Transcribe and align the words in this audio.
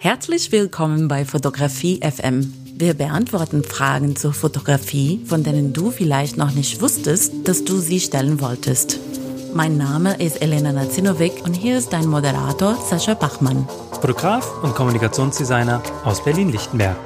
Herzlich 0.00 0.52
willkommen 0.52 1.08
bei 1.08 1.24
Fotografie 1.24 1.98
FM. 2.00 2.54
Wir 2.76 2.94
beantworten 2.94 3.64
Fragen 3.64 4.14
zur 4.14 4.32
Fotografie, 4.32 5.20
von 5.26 5.42
denen 5.42 5.72
du 5.72 5.90
vielleicht 5.90 6.36
noch 6.36 6.52
nicht 6.52 6.80
wusstest, 6.80 7.32
dass 7.42 7.64
du 7.64 7.78
sie 7.78 7.98
stellen 7.98 8.40
wolltest. 8.40 9.00
Mein 9.54 9.76
Name 9.76 10.14
ist 10.22 10.40
Elena 10.40 10.70
Nazinovic 10.70 11.44
und 11.44 11.54
hier 11.54 11.78
ist 11.78 11.92
dein 11.92 12.06
Moderator 12.06 12.76
Sascha 12.76 13.14
Bachmann. 13.14 13.68
Fotograf 13.90 14.62
und 14.62 14.76
Kommunikationsdesigner 14.76 15.82
aus 16.04 16.22
Berlin-Lichtenberg. 16.22 16.96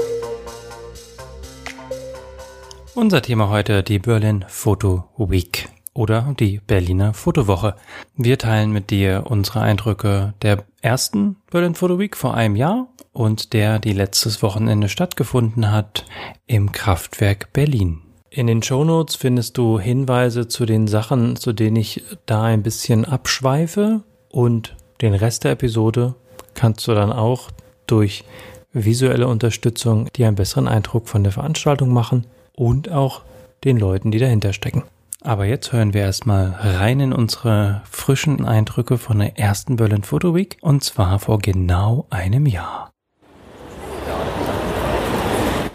Unser 2.95 3.23
Thema 3.23 3.49
heute 3.49 3.83
die 3.83 4.01
Berlin 4.01 4.45
Photo 4.49 5.05
Week 5.17 5.71
oder 5.95 6.35
die 6.39 6.61
Berliner 6.67 7.15
Fotowoche. 7.15 7.75
Wir 8.17 8.39
teilen 8.39 8.73
mit 8.73 8.91
dir 8.91 9.25
unsere 9.29 9.61
Eindrücke 9.61 10.35
der 10.43 10.65
ersten 10.81 11.37
Berlin 11.51 11.75
Photo 11.75 11.99
Week 11.99 12.17
vor 12.17 12.35
einem 12.35 12.57
Jahr 12.57 12.89
und 13.13 13.53
der, 13.53 13.79
die 13.79 13.93
letztes 13.93 14.43
Wochenende 14.43 14.89
stattgefunden 14.89 15.71
hat 15.71 16.05
im 16.47 16.73
Kraftwerk 16.73 17.53
Berlin. 17.53 18.01
In 18.31 18.47
den 18.47 18.63
Shownotes 18.63 19.17
findest 19.17 19.59
du 19.59 19.79
Hinweise 19.79 20.49
zu 20.49 20.65
den 20.65 20.89
Sachen, 20.89 21.37
zu 21.37 21.53
denen 21.53 21.77
ich 21.77 22.03
da 22.25 22.45
ein 22.45 22.63
bisschen 22.63 23.05
abschweife 23.05 24.03
und 24.31 24.75
den 25.03 25.13
Rest 25.13 25.45
der 25.45 25.53
Episode 25.53 26.15
kannst 26.55 26.87
du 26.89 26.95
dann 26.95 27.13
auch 27.13 27.51
durch 27.87 28.25
visuelle 28.73 29.29
Unterstützung 29.29 30.09
dir 30.15 30.29
einen 30.29 30.37
besseren 30.37 30.69
Eindruck 30.69 31.09
von 31.09 31.23
der 31.23 31.33
Veranstaltung 31.33 31.91
machen 31.91 32.27
und 32.57 32.91
auch 32.91 33.23
den 33.65 33.79
Leuten, 33.79 34.11
die 34.11 34.19
dahinter 34.19 34.53
stecken. 34.53 34.85
Aber 35.25 35.45
jetzt 35.45 35.73
hören 35.73 35.95
wir 35.95 36.01
erstmal 36.01 36.53
rein 36.61 36.99
in 36.99 37.13
unsere 37.13 37.83
frischen 37.89 38.45
Eindrücke 38.45 38.99
von 38.99 39.21
der 39.21 39.39
ersten 39.39 39.77
Berlin 39.77 40.03
Photo 40.03 40.35
Week 40.35 40.57
und 40.61 40.83
zwar 40.83 41.21
vor 41.21 41.39
genau 41.39 42.07
einem 42.11 42.47
Jahr. 42.47 42.91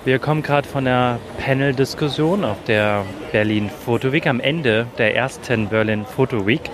Wir 0.03 0.19
kommen 0.19 0.41
gerade 0.41 0.67
von 0.67 0.83
der 0.85 1.19
Panel-Diskussion 1.37 2.43
auf 2.43 2.57
der 2.65 3.05
Berlin 3.31 3.69
Photo 3.69 4.11
Week 4.11 4.27
am 4.27 4.41
Ende 4.41 4.85
der 4.97 5.15
ersten 5.15 5.69
Berlin 5.69 6.05
Photo 6.05 6.45
Week. 6.45 6.69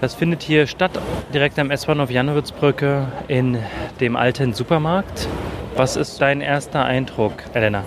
Das 0.00 0.14
findet 0.14 0.42
hier 0.42 0.66
statt, 0.66 0.92
direkt 1.32 1.58
am 1.60 1.70
S-Bahnhof 1.70 2.10
Janowitzbrücke 2.10 3.06
in 3.28 3.58
dem 4.00 4.16
alten 4.16 4.52
Supermarkt. 4.54 5.28
Was 5.76 5.94
ist 5.94 6.20
dein 6.20 6.40
erster 6.40 6.84
Eindruck, 6.84 7.34
Elena? 7.52 7.84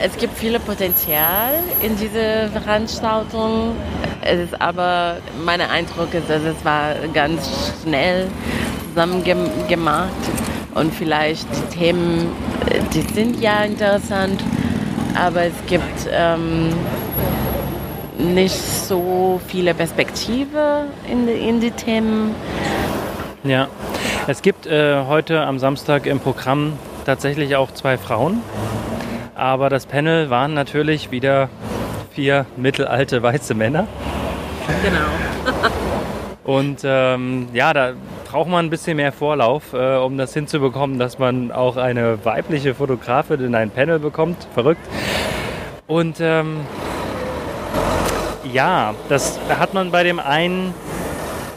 Es 0.00 0.16
gibt 0.16 0.38
viel 0.38 0.58
Potenzial 0.60 1.54
in 1.82 1.96
dieser 1.96 2.48
Veranstaltung. 2.48 3.74
Es 4.22 4.38
ist 4.38 4.60
aber 4.60 5.16
mein 5.44 5.60
Eindruck 5.60 6.14
ist, 6.14 6.30
dass 6.30 6.42
es 6.42 6.64
war 6.64 6.94
ganz 7.12 7.72
schnell 7.82 8.28
zusammengemacht 8.88 10.08
und 10.74 10.94
vielleicht 10.94 11.48
die 11.50 11.78
Themen, 11.78 12.28
die 12.94 13.00
sind 13.00 13.40
ja 13.40 13.64
interessant, 13.64 14.40
aber 15.16 15.44
es 15.44 15.54
gibt 15.66 16.08
ähm, 16.12 16.72
nicht 18.18 18.54
so 18.56 19.40
viele 19.48 19.74
Perspektive 19.74 20.84
in 21.10 21.26
die, 21.26 21.32
in 21.32 21.60
die 21.60 21.72
Themen. 21.72 22.36
Ja, 23.42 23.66
es 24.28 24.42
gibt 24.42 24.66
äh, 24.66 25.04
heute 25.06 25.40
am 25.40 25.58
Samstag 25.58 26.06
im 26.06 26.20
Programm 26.20 26.74
tatsächlich 27.04 27.56
auch 27.56 27.72
zwei 27.72 27.98
Frauen 27.98 28.42
aber 29.38 29.70
das 29.70 29.86
Panel 29.86 30.30
waren 30.30 30.52
natürlich 30.52 31.12
wieder 31.12 31.48
vier 32.10 32.44
mittelalte 32.56 33.22
weiße 33.22 33.54
Männer. 33.54 33.86
Genau. 34.82 35.60
Und 36.44 36.80
ähm, 36.82 37.48
ja, 37.52 37.72
da 37.72 37.92
braucht 38.28 38.48
man 38.48 38.66
ein 38.66 38.70
bisschen 38.70 38.96
mehr 38.96 39.12
Vorlauf, 39.12 39.74
äh, 39.74 39.96
um 39.96 40.18
das 40.18 40.34
hinzubekommen, 40.34 40.98
dass 40.98 41.18
man 41.18 41.52
auch 41.52 41.76
eine 41.76 42.24
weibliche 42.24 42.74
Fotografin 42.74 43.44
in 43.44 43.54
ein 43.54 43.70
Panel 43.70 43.98
bekommt. 43.98 44.48
Verrückt. 44.54 44.80
Und 45.86 46.18
ähm, 46.20 46.60
ja, 48.52 48.94
das 49.08 49.38
hat 49.48 49.72
man 49.72 49.92
bei 49.92 50.02
dem 50.02 50.18
einen 50.18 50.74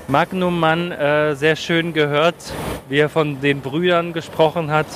Magnum-Mann 0.07 0.91
äh, 0.91 1.35
sehr 1.35 1.55
schön 1.55 1.93
gehört, 1.93 2.35
wie 2.89 2.99
er 2.99 3.09
von 3.09 3.41
den 3.41 3.61
Brüdern 3.61 4.13
gesprochen 4.13 4.69
hat, 4.69 4.87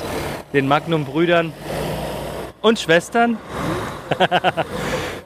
den 0.53 0.67
Magnum-Brüdern 0.67 1.51
und 2.65 2.79
Schwestern. 2.79 3.37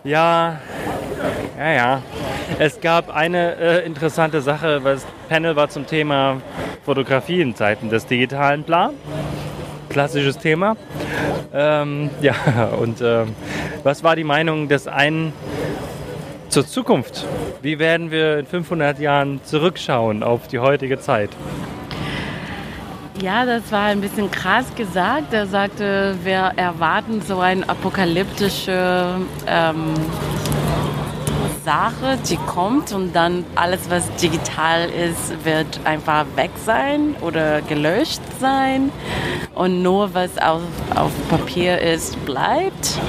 ja, 0.03 0.59
ja, 1.57 1.71
ja. 1.71 2.01
Es 2.57 2.81
gab 2.81 3.15
eine 3.15 3.55
äh, 3.55 3.85
interessante 3.85 4.41
Sache, 4.41 4.83
weil 4.83 4.95
das 4.95 5.07
Panel 5.29 5.55
war 5.55 5.69
zum 5.69 5.87
Thema 5.87 6.41
Fotografie 6.83 7.39
in 7.39 7.55
Zeiten 7.55 7.89
des 7.89 8.05
digitalen 8.05 8.65
Plan. 8.65 8.93
Klassisches 9.87 10.37
Thema. 10.37 10.75
Ähm, 11.53 12.09
ja, 12.19 12.35
und 12.79 12.99
ähm, 13.01 13.33
was 13.83 14.03
war 14.03 14.17
die 14.17 14.25
Meinung 14.25 14.67
des 14.67 14.87
einen 14.87 15.31
zur 16.49 16.67
Zukunft? 16.67 17.25
Wie 17.61 17.79
werden 17.79 18.11
wir 18.11 18.39
in 18.39 18.47
500 18.47 18.99
Jahren 18.99 19.39
zurückschauen 19.45 20.23
auf 20.23 20.49
die 20.49 20.59
heutige 20.59 20.99
Zeit? 20.99 21.29
Ja, 23.21 23.45
das 23.45 23.69
war 23.71 23.85
ein 23.85 23.99
bisschen 23.99 24.31
krass 24.31 24.65
gesagt. 24.75 25.33
Er 25.33 25.45
sagte, 25.45 26.15
wir 26.23 26.53
erwarten 26.55 27.21
so 27.21 27.39
eine 27.39 27.67
apokalyptische 27.67 29.15
ähm, 29.45 29.93
Sache, 31.65 32.17
die 32.29 32.37
kommt 32.37 32.93
und 32.93 33.13
dann 33.13 33.43
alles, 33.55 33.89
was 33.89 34.09
digital 34.15 34.89
ist, 34.89 35.43
wird 35.43 35.81
einfach 35.83 36.25
weg 36.35 36.51
sein 36.65 37.13
oder 37.19 37.61
gelöscht 37.61 38.21
sein 38.39 38.89
und 39.53 39.83
nur 39.83 40.13
was 40.13 40.37
auf, 40.37 40.61
auf 40.95 41.11
Papier 41.29 41.77
ist, 41.81 42.23
bleibt. 42.25 42.99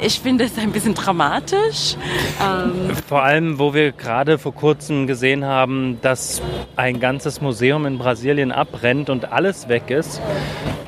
Ich 0.00 0.20
finde 0.20 0.44
es 0.44 0.58
ein 0.58 0.72
bisschen 0.72 0.94
dramatisch. 0.94 1.96
Ähm 2.42 2.90
vor 3.06 3.22
allem, 3.22 3.58
wo 3.58 3.74
wir 3.74 3.92
gerade 3.92 4.38
vor 4.38 4.54
kurzem 4.54 5.06
gesehen 5.06 5.44
haben, 5.44 5.98
dass 6.02 6.42
ein 6.76 7.00
ganzes 7.00 7.40
Museum 7.40 7.86
in 7.86 7.98
Brasilien 7.98 8.50
abbrennt 8.50 9.08
und 9.08 9.32
alles 9.32 9.68
weg 9.68 9.90
ist. 9.90 10.20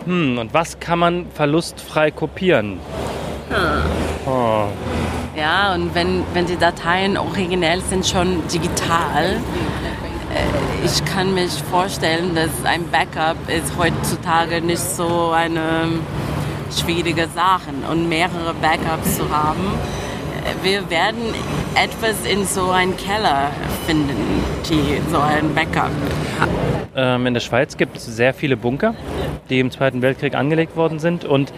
Hm, 0.07 0.39
und 0.39 0.55
was 0.55 0.81
kann 0.81 0.99
man 0.99 1.27
verlustfrei 1.33 2.11
kopieren? 2.11 2.79
Hm. 3.49 3.83
Oh. 4.27 4.67
Ja, 5.37 5.75
und 5.75 5.95
wenn, 5.95 6.25
wenn 6.33 6.47
die 6.47 6.57
Dateien 6.57 7.17
originell 7.17 7.83
sind, 7.83 8.07
schon 8.07 8.43
digital, 8.49 9.37
äh, 10.35 10.85
ich 10.85 11.05
kann 11.05 11.35
mich 11.35 11.53
vorstellen, 11.71 12.35
dass 12.35 12.51
ein 12.65 12.89
Backup 12.91 13.37
ist 13.49 13.77
heutzutage 13.79 14.61
nicht 14.61 14.81
so 14.81 15.31
eine 15.31 16.01
schwierige 16.71 17.29
Sachen 17.35 17.85
und 17.91 18.09
mehrere 18.09 18.55
Backups 18.61 19.17
zu 19.17 19.31
haben. 19.31 19.75
Wir 20.63 20.89
werden 20.91 21.35
etwas 21.75 22.25
in 22.25 22.45
so 22.45 22.71
einen 22.71 22.97
Keller 22.97 23.51
finden, 23.87 24.43
die 24.69 25.01
so 25.11 25.19
ein 25.19 25.55
Backup. 25.55 25.91
Ähm, 26.95 27.27
in 27.27 27.35
der 27.35 27.41
Schweiz 27.41 27.77
gibt 27.77 27.97
es 27.97 28.07
sehr 28.07 28.33
viele 28.33 28.57
Bunker, 28.57 28.95
die 29.51 29.61
im 29.61 29.71
Zweiten 29.71 30.03
Weltkrieg 30.03 30.35
angelegt 30.35 30.77
worden 30.77 30.99
sind. 30.99 31.25
Und 31.25 31.53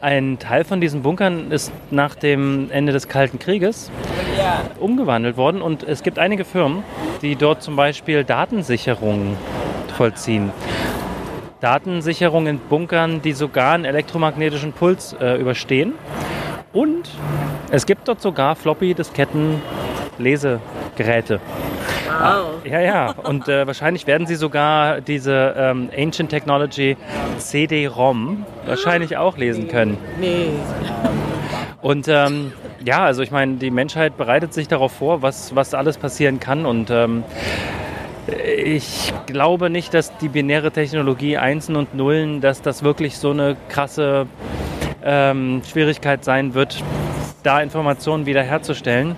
ein 0.00 0.38
Teil 0.38 0.64
von 0.64 0.80
diesen 0.80 1.02
Bunkern 1.02 1.50
ist 1.50 1.72
nach 1.90 2.14
dem 2.14 2.70
Ende 2.70 2.92
des 2.92 3.08
Kalten 3.08 3.38
Krieges 3.38 3.90
umgewandelt 4.80 5.36
worden. 5.36 5.62
Und 5.62 5.82
es 5.84 6.02
gibt 6.02 6.18
einige 6.18 6.44
Firmen, 6.44 6.82
die 7.22 7.36
dort 7.36 7.62
zum 7.62 7.76
Beispiel 7.76 8.24
Datensicherungen 8.24 9.36
vollziehen. 9.96 10.50
Datensicherung 11.62 12.48
in 12.48 12.58
Bunkern, 12.58 13.22
die 13.22 13.32
sogar 13.32 13.74
einen 13.74 13.84
elektromagnetischen 13.84 14.72
Puls 14.72 15.14
äh, 15.20 15.40
überstehen. 15.40 15.94
Und 16.72 17.08
es 17.70 17.86
gibt 17.86 18.08
dort 18.08 18.20
sogar 18.20 18.56
Floppy-Disketten 18.56 19.62
Lesegeräte. 20.18 21.40
Wow. 22.06 22.64
Ja, 22.64 22.80
ja. 22.80 23.10
Und 23.12 23.48
äh, 23.48 23.64
wahrscheinlich 23.64 24.08
werden 24.08 24.26
sie 24.26 24.34
sogar 24.34 25.00
diese 25.00 25.54
ähm, 25.56 25.88
Ancient 25.96 26.30
Technology 26.30 26.96
CD-ROM 27.38 28.44
wahrscheinlich 28.66 29.16
auch 29.16 29.36
lesen 29.36 29.68
können. 29.68 29.98
Nee. 30.20 30.50
Und 31.80 32.08
ähm, 32.08 32.52
ja, 32.84 33.04
also 33.04 33.22
ich 33.22 33.30
meine, 33.30 33.54
die 33.54 33.70
Menschheit 33.70 34.16
bereitet 34.16 34.52
sich 34.52 34.66
darauf 34.66 34.92
vor, 34.92 35.22
was, 35.22 35.54
was 35.54 35.74
alles 35.74 35.96
passieren 35.96 36.40
kann. 36.40 36.66
Und 36.66 36.90
ähm, 36.90 37.22
ich 38.26 39.12
glaube 39.26 39.68
nicht, 39.70 39.94
dass 39.94 40.16
die 40.18 40.28
binäre 40.28 40.70
Technologie 40.70 41.38
Einsen 41.38 41.76
und 41.76 41.94
Nullen, 41.94 42.40
dass 42.40 42.62
das 42.62 42.82
wirklich 42.82 43.18
so 43.18 43.30
eine 43.30 43.56
krasse 43.68 44.26
ähm, 45.04 45.62
Schwierigkeit 45.68 46.24
sein 46.24 46.54
wird, 46.54 46.82
da 47.42 47.60
Informationen 47.60 48.26
wiederherzustellen. 48.26 49.16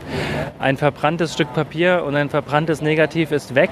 Ein 0.59 0.79
verbranntes 0.79 1.35
Stück 1.35 1.53
Papier 1.53 2.05
und 2.07 2.17
ein 2.17 2.31
verbranntes 2.31 2.81
Negativ 2.81 3.33
ist 3.33 3.55
weg 3.55 3.71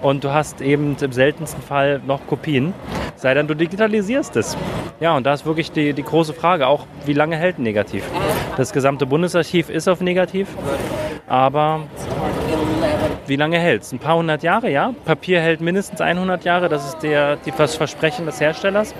und 0.00 0.24
du 0.24 0.32
hast 0.32 0.60
eben 0.60 0.96
im 0.98 1.12
seltensten 1.12 1.62
Fall 1.62 2.00
noch 2.06 2.26
Kopien, 2.26 2.72
sei 3.16 3.34
denn 3.34 3.46
du 3.46 3.54
digitalisierst 3.54 4.36
es. 4.36 4.56
Ja, 5.00 5.16
und 5.16 5.26
da 5.26 5.34
ist 5.34 5.44
wirklich 5.44 5.72
die, 5.72 5.92
die 5.92 6.02
große 6.02 6.32
Frage, 6.32 6.66
auch 6.66 6.86
wie 7.04 7.12
lange 7.12 7.36
hält 7.36 7.58
ein 7.58 7.62
Negativ? 7.62 8.04
Das 8.56 8.72
gesamte 8.72 9.04
Bundesarchiv 9.04 9.68
ist 9.68 9.88
auf 9.88 10.00
Negativ, 10.00 10.48
aber 11.26 11.80
wie 13.26 13.36
lange 13.36 13.58
hält 13.58 13.82
es? 13.82 13.92
Ein 13.92 13.98
paar 13.98 14.16
hundert 14.16 14.42
Jahre, 14.42 14.70
ja. 14.70 14.94
Papier 15.04 15.40
hält 15.40 15.60
mindestens 15.60 16.00
100 16.00 16.44
Jahre, 16.44 16.68
das 16.68 16.86
ist 16.86 16.98
der, 17.02 17.36
die, 17.36 17.52
das 17.56 17.76
Versprechen 17.76 18.26
des 18.26 18.40
Herstellers. 18.40 18.94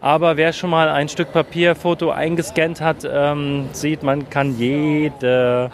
Aber 0.00 0.36
wer 0.36 0.52
schon 0.52 0.70
mal 0.70 0.88
ein 0.88 1.08
Stück 1.08 1.32
Papierfoto 1.32 2.10
eingescannt 2.10 2.80
hat, 2.80 3.08
ähm, 3.10 3.68
sieht, 3.72 4.02
man 4.02 4.30
kann 4.30 4.56
jede 4.58 5.70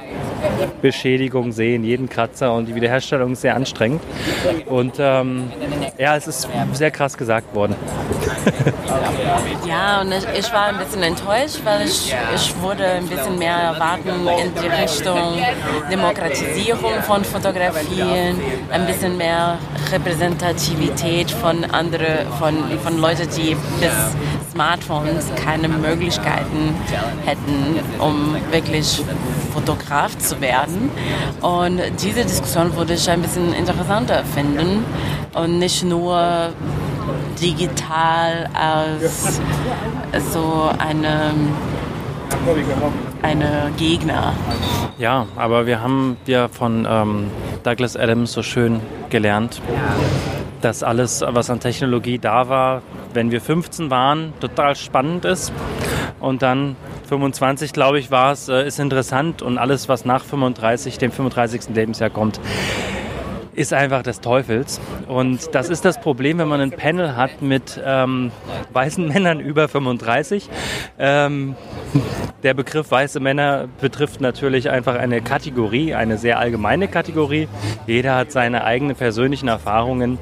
Beschädigung 0.83 1.53
sehen, 1.53 1.85
jeden 1.85 2.09
Kratzer 2.09 2.55
und 2.55 2.67
die 2.67 2.75
Wiederherstellung 2.75 3.33
ist 3.33 3.43
sehr 3.43 3.55
anstrengend. 3.55 4.03
Und 4.67 4.95
ähm, 4.99 5.51
ja, 5.99 6.17
es 6.17 6.27
ist 6.27 6.49
sehr 6.73 6.91
krass 6.91 7.17
gesagt 7.17 7.55
worden. 7.55 7.77
ja, 9.69 10.01
und 10.01 10.13
ich, 10.13 10.25
ich, 10.39 10.53
war 10.53 10.67
ein 10.67 10.79
bisschen 10.79 11.03
enttäuscht, 11.03 11.61
weil 11.65 11.87
ich, 11.87 12.15
ich 12.35 12.63
würde 12.63 12.85
ein 12.85 13.07
bisschen 13.07 13.39
mehr 13.39 13.57
erwarten 13.57 14.09
in 14.09 14.53
die 14.55 14.69
Richtung 14.69 15.39
Demokratisierung 15.91 17.03
von 17.03 17.25
Fotografien, 17.85 18.41
ein 18.71 18.87
bisschen 18.87 19.17
mehr 19.17 19.59
Repräsentativität 19.93 21.31
von 21.31 21.65
anderen, 21.65 22.27
von, 22.39 22.55
von 22.83 22.99
Leuten, 22.99 23.29
die 23.37 23.57
bis 23.81 23.93
Smartphones 24.53 25.27
keine 25.37 25.69
Möglichkeiten 25.69 26.75
hätten, 27.25 27.81
um 27.99 28.37
wirklich 28.51 29.03
Fotograf 29.53 30.17
zu 30.19 30.41
werden. 30.41 30.91
Und 31.41 31.81
diese 32.03 32.25
Diskussion 32.25 32.75
würde 32.77 32.95
ich 32.95 33.09
ein 33.11 33.23
bisschen 33.23 33.53
interessanter 33.53 34.25
finden 34.25 34.85
und 35.35 35.59
nicht 35.59 35.85
nur 35.85 36.51
digital 37.41 38.49
als 38.55 39.41
so 40.33 40.71
eine, 40.79 41.33
eine 43.25 43.73
Gegner. 43.79 44.35
Ja, 44.99 45.27
aber 45.35 45.67
wir 45.67 45.81
haben 45.81 46.19
ja 46.27 46.49
von 46.49 46.87
ähm, 46.89 47.31
Douglas 47.63 47.97
Adams 47.97 48.33
so 48.33 48.43
schön 48.43 48.81
gelernt, 49.09 49.63
dass 50.61 50.83
alles, 50.83 51.25
was 51.27 51.49
an 51.49 51.59
Technologie 51.59 52.19
da 52.19 52.51
war, 52.51 52.83
wenn 53.15 53.31
wir 53.31 53.41
15 53.41 53.91
waren, 53.91 54.35
total 54.41 54.77
spannend 54.77 55.25
ist. 55.25 55.53
Und 56.21 56.43
dann 56.43 56.77
25, 57.09 57.73
glaube 57.73 57.99
ich, 57.99 58.11
war 58.11 58.33
es, 58.33 58.49
äh, 58.49 58.67
ist 58.67 58.79
interessant. 58.79 59.41
Und 59.41 59.57
alles, 59.57 59.89
was 59.89 60.05
nach 60.05 60.23
35, 60.23 60.99
dem 60.99 61.11
35. 61.11 61.75
Lebensjahr 61.75 62.11
kommt, 62.11 62.41
ist 63.55 63.73
einfach 63.73 64.03
des 64.03 64.21
Teufels. 64.21 64.81
Und 65.09 65.55
das 65.55 65.69
ist 65.69 65.85
das 65.85 66.01
Problem, 66.01 66.39
wenn 66.39 66.49
man 66.49 66.61
ein 66.61 66.71
Panel 66.71 67.17
hat 67.17 67.43
mit 67.43 67.81
ähm, 67.85 68.31
weißen 68.73 69.07
Männern 69.13 69.41
über 69.41 69.69
35. 69.69 70.49
Ähm, 70.99 71.57
der 72.43 72.55
Begriff 72.55 72.91
weiße 72.91 73.21
Männer 73.21 73.69
betrifft 73.81 74.21
natürlich 74.21 74.71
einfach 74.71 74.97
eine 74.97 75.23
Kategorie, 75.23 75.95
eine 75.95 76.19
sehr 76.19 76.39
allgemeine 76.39 76.89
Kategorie. 76.89 77.49
Jeder 77.87 78.17
hat 78.17 78.33
seine 78.33 78.65
eigenen 78.65 78.97
persönlichen 78.97 79.49
Erfahrungen. 79.49 80.19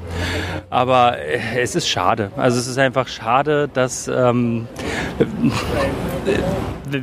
Aber 0.69 1.17
äh, 1.17 1.61
es 1.61 1.75
ist 1.75 1.87
schade. 1.87 2.31
Also 2.37 2.59
es 2.59 2.67
ist 2.67 2.77
einfach 2.77 3.07
schade, 3.07 3.69
dass 3.73 4.07
ähm, 4.07 4.67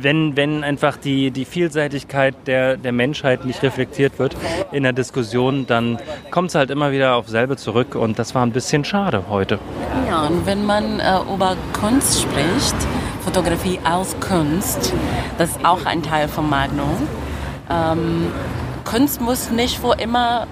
wenn, 0.03 0.35
wenn 0.35 0.63
einfach 0.63 0.97
die, 0.97 1.31
die 1.31 1.45
Vielseitigkeit 1.45 2.35
der, 2.45 2.77
der 2.77 2.91
Menschheit 2.91 3.45
nicht 3.45 3.61
reflektiert 3.63 4.19
wird 4.19 4.35
in 4.71 4.83
der 4.83 4.93
Diskussion, 4.93 5.67
dann 5.67 5.99
kommt 6.31 6.49
es 6.49 6.55
halt 6.55 6.69
immer 6.71 6.91
wieder 6.91 7.15
auf 7.15 7.27
selbe 7.27 7.57
zurück 7.57 7.95
und 7.95 8.19
das 8.19 8.33
war 8.35 8.45
ein 8.45 8.51
bisschen 8.51 8.83
schade 8.85 9.25
heute. 9.29 9.59
Ja, 10.07 10.27
und 10.27 10.45
wenn 10.45 10.65
man 10.65 10.99
äh, 10.99 11.19
über 11.33 11.55
Kunst 11.79 12.21
spricht, 12.21 12.75
Fotografie 13.23 13.79
als 13.83 14.19
Kunst, 14.19 14.93
das 15.37 15.51
ist 15.51 15.65
auch 15.65 15.85
ein 15.85 16.01
Teil 16.03 16.27
von 16.27 16.49
Magnum. 16.49 17.07
Ähm, 17.69 18.31
Kunst 18.83 19.21
muss 19.21 19.51
nicht 19.51 19.77
vor 19.77 19.99
immer 19.99 20.47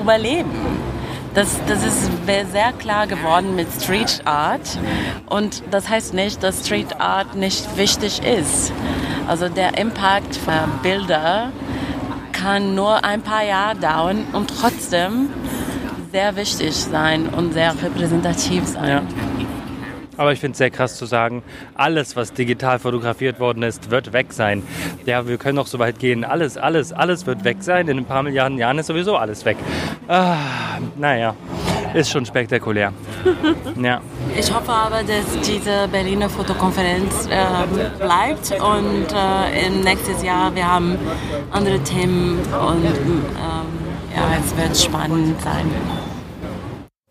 überleben. 0.00 0.93
Das, 1.34 1.58
das 1.66 1.84
ist 1.84 2.10
sehr 2.52 2.72
klar 2.78 3.08
geworden 3.08 3.56
mit 3.56 3.66
Street 3.82 4.22
Art. 4.24 4.78
Und 5.26 5.62
das 5.72 5.88
heißt 5.88 6.14
nicht, 6.14 6.42
dass 6.42 6.64
Street 6.64 7.00
Art 7.00 7.34
nicht 7.34 7.76
wichtig 7.76 8.22
ist. 8.24 8.72
Also 9.26 9.48
der 9.48 9.76
Impact 9.76 10.36
für 10.36 10.68
Bilder 10.82 11.50
kann 12.32 12.74
nur 12.74 13.04
ein 13.04 13.22
paar 13.22 13.44
Jahre 13.44 13.76
dauern 13.76 14.26
und 14.32 14.48
trotzdem 14.60 15.30
sehr 16.12 16.36
wichtig 16.36 16.74
sein 16.76 17.28
und 17.28 17.52
sehr 17.52 17.74
repräsentativ 17.82 18.66
sein. 18.66 18.88
Ja. 18.88 19.02
Aber 20.16 20.32
ich 20.32 20.40
finde 20.40 20.52
es 20.52 20.58
sehr 20.58 20.70
krass 20.70 20.96
zu 20.96 21.06
sagen, 21.06 21.42
alles, 21.74 22.16
was 22.16 22.32
digital 22.32 22.78
fotografiert 22.78 23.40
worden 23.40 23.62
ist, 23.62 23.90
wird 23.90 24.12
weg 24.12 24.32
sein. 24.32 24.62
Ja, 25.06 25.26
wir 25.26 25.38
können 25.38 25.56
noch 25.56 25.66
so 25.66 25.78
weit 25.78 25.98
gehen. 25.98 26.24
Alles, 26.24 26.56
alles, 26.56 26.92
alles 26.92 27.26
wird 27.26 27.44
weg 27.44 27.58
sein. 27.60 27.88
In 27.88 27.98
ein 27.98 28.04
paar 28.04 28.22
Milliarden 28.22 28.58
Jahren 28.58 28.78
ist 28.78 28.86
sowieso 28.86 29.16
alles 29.16 29.44
weg. 29.44 29.56
Ah, 30.08 30.36
naja, 30.96 31.34
ist 31.94 32.10
schon 32.10 32.26
spektakulär. 32.26 32.92
ja. 33.82 34.00
Ich 34.36 34.52
hoffe 34.52 34.72
aber, 34.72 35.02
dass 35.02 35.46
diese 35.46 35.88
Berliner 35.88 36.28
Fotokonferenz 36.28 37.26
äh, 37.26 38.02
bleibt 38.02 38.50
und 38.60 39.06
äh, 39.12 39.66
im 39.66 39.80
nächsten 39.80 40.24
Jahr 40.24 40.54
wir 40.54 40.66
haben 40.66 40.98
andere 41.52 41.78
Themen 41.80 42.38
und 42.38 42.84
ähm, 42.84 43.84
ja, 44.14 44.22
es 44.38 44.56
wird 44.56 44.76
spannend 44.76 45.40
sein. 45.40 45.70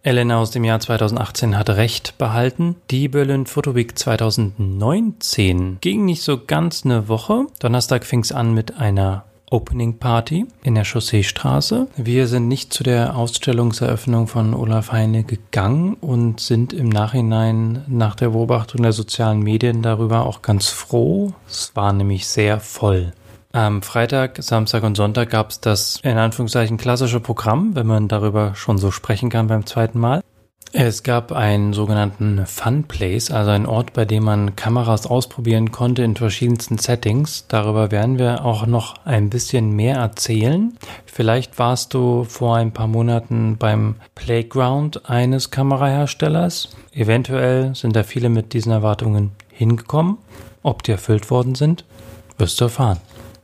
Elena 0.05 0.37
aus 0.37 0.51
dem 0.51 0.65
Jahr 0.65 0.81
2018 0.81 1.57
hatte 1.57 1.77
recht 1.77 2.17
behalten. 2.17 2.75
Die 2.91 3.07
Berlin 3.07 3.45
Photo 3.45 3.73
Week 3.73 3.97
2019 3.97 5.77
ging 5.79 6.03
nicht 6.03 6.23
so 6.23 6.41
ganz 6.45 6.83
eine 6.83 7.07
Woche. 7.07 7.45
Donnerstag 7.59 8.03
fing 8.03 8.19
es 8.19 8.33
an 8.33 8.53
mit 8.53 8.77
einer 8.77 9.23
Opening 9.49 9.99
Party 9.99 10.45
in 10.61 10.75
der 10.75 10.83
Chausseestraße. 10.83 11.87
Wir 11.95 12.27
sind 12.27 12.49
nicht 12.49 12.73
zu 12.73 12.83
der 12.83 13.15
Ausstellungseröffnung 13.15 14.27
von 14.27 14.53
Olaf 14.53 14.91
Heine 14.91 15.23
gegangen 15.23 15.93
und 16.01 16.41
sind 16.41 16.73
im 16.73 16.89
Nachhinein 16.89 17.85
nach 17.87 18.15
der 18.15 18.31
Beobachtung 18.31 18.81
der 18.81 18.91
sozialen 18.91 19.39
Medien 19.39 19.83
darüber 19.83 20.25
auch 20.25 20.41
ganz 20.41 20.67
froh. 20.67 21.31
Es 21.47 21.71
war 21.75 21.93
nämlich 21.93 22.27
sehr 22.27 22.59
voll. 22.59 23.13
Am 23.55 23.83
Freitag, 23.83 24.41
Samstag 24.41 24.81
und 24.81 24.97
Sonntag 24.97 25.29
gab 25.29 25.51
es 25.51 25.59
das 25.59 25.99
in 26.01 26.17
Anführungszeichen 26.17 26.77
klassische 26.77 27.19
Programm, 27.19 27.75
wenn 27.75 27.85
man 27.85 28.07
darüber 28.07 28.55
schon 28.55 28.79
so 28.79 28.89
sprechen 28.89 29.29
kann 29.29 29.45
beim 29.45 29.67
zweiten 29.67 29.99
Mal. 29.99 30.23
Es 30.71 31.03
gab 31.03 31.31
einen 31.31 31.71
sogenannten 31.71 32.47
Fun 32.47 32.85
Place, 32.85 33.29
also 33.29 33.51
einen 33.51 33.67
Ort, 33.67 33.93
bei 33.93 34.05
dem 34.05 34.23
man 34.23 34.55
Kameras 34.55 35.05
ausprobieren 35.05 35.71
konnte 35.71 36.01
in 36.01 36.15
verschiedensten 36.15 36.79
Settings. 36.79 37.45
Darüber 37.47 37.91
werden 37.91 38.17
wir 38.17 38.43
auch 38.43 38.65
noch 38.65 38.95
ein 39.05 39.29
bisschen 39.29 39.75
mehr 39.75 39.97
erzählen. 39.97 40.75
Vielleicht 41.05 41.59
warst 41.59 41.93
du 41.93 42.23
vor 42.23 42.55
ein 42.55 42.71
paar 42.71 42.87
Monaten 42.87 43.57
beim 43.59 43.97
Playground 44.15 45.07
eines 45.07 45.51
Kameraherstellers. 45.51 46.75
Eventuell 46.91 47.75
sind 47.75 47.95
da 47.95 48.01
viele 48.01 48.29
mit 48.29 48.53
diesen 48.53 48.71
Erwartungen 48.71 49.31
hingekommen. 49.49 50.17
Ob 50.63 50.81
die 50.81 50.93
erfüllt 50.93 51.29
worden 51.29 51.53
sind, 51.53 51.85
wirst 52.39 52.59
du 52.59 52.65
erfahren. 52.65 52.97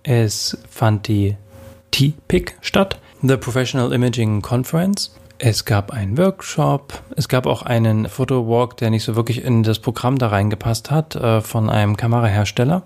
Es 0.10 0.58
fand 0.68 1.08
die 1.08 1.38
T-PIC 1.92 2.58
statt, 2.62 2.98
The 3.22 3.38
Professional 3.38 3.94
Imaging 3.94 4.42
Conference. 4.42 5.16
Es 5.38 5.66
gab 5.66 5.92
einen 5.92 6.18
Workshop, 6.18 7.00
es 7.16 7.30
gab 7.30 7.46
auch 7.46 7.62
einen 7.62 8.10
Fotowalk, 8.10 8.76
der 8.78 8.90
nicht 8.90 9.04
so 9.04 9.16
wirklich 9.16 9.44
in 9.44 9.62
das 9.62 9.78
Programm 9.78 10.18
da 10.18 10.30
reingepasst 10.30 10.90
hat, 10.90 11.16
äh, 11.16 11.42
von 11.42 11.70
einem 11.70 11.96
Kamerahersteller. 11.96 12.82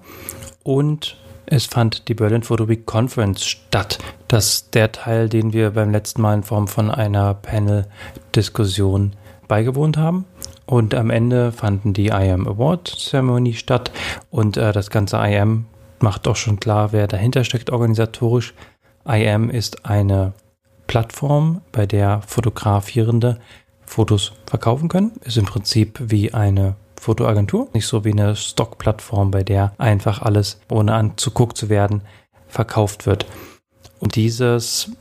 Und 0.63 1.15
es 1.45 1.65
fand 1.65 2.09
die 2.09 2.13
Berlin 2.13 2.43
Photo 2.43 2.67
Week 2.67 2.85
Conference 2.85 3.45
statt. 3.45 3.99
Das 4.27 4.55
ist 4.55 4.75
der 4.75 4.91
Teil, 4.91 5.29
den 5.29 5.53
wir 5.53 5.69
beim 5.71 5.91
letzten 5.91 6.21
Mal 6.21 6.33
in 6.33 6.43
Form 6.43 6.67
von 6.67 6.91
einer 6.91 7.35
Panel-Diskussion 7.35 9.13
beigewohnt 9.47 9.95
haben. 9.95 10.25
Und 10.65 10.93
am 10.93 11.09
Ende 11.09 11.53
fanden 11.53 11.93
die 11.93 12.07
IM 12.07 12.49
Award 12.49 12.89
Ceremony 12.97 13.53
statt 13.53 13.91
und 14.29 14.57
äh, 14.57 14.73
das 14.73 14.89
ganze 14.89 15.15
IM 15.25 15.67
macht 16.03 16.27
auch 16.27 16.35
schon 16.35 16.59
klar, 16.59 16.91
wer 16.91 17.07
dahinter 17.07 17.43
steckt 17.43 17.71
organisatorisch. 17.71 18.53
IM 19.05 19.49
ist 19.49 19.85
eine 19.85 20.33
Plattform, 20.85 21.61
bei 21.71 21.85
der 21.87 22.21
Fotografierende 22.27 23.39
Fotos 23.85 24.33
verkaufen 24.45 24.89
können. 24.89 25.13
Ist 25.23 25.37
im 25.37 25.45
Prinzip 25.45 25.99
wie 25.99 26.33
eine 26.33 26.75
Fotoagentur, 26.99 27.69
nicht 27.73 27.87
so 27.87 28.05
wie 28.05 28.11
eine 28.11 28.35
Stock-Plattform, 28.35 29.31
bei 29.31 29.43
der 29.43 29.73
einfach 29.77 30.21
alles, 30.21 30.59
ohne 30.69 30.93
anzuguckt 30.93 31.57
zu 31.57 31.69
werden, 31.69 32.01
verkauft 32.47 33.05
wird. 33.05 33.25
Und 33.99 34.15
dieses 34.15 34.91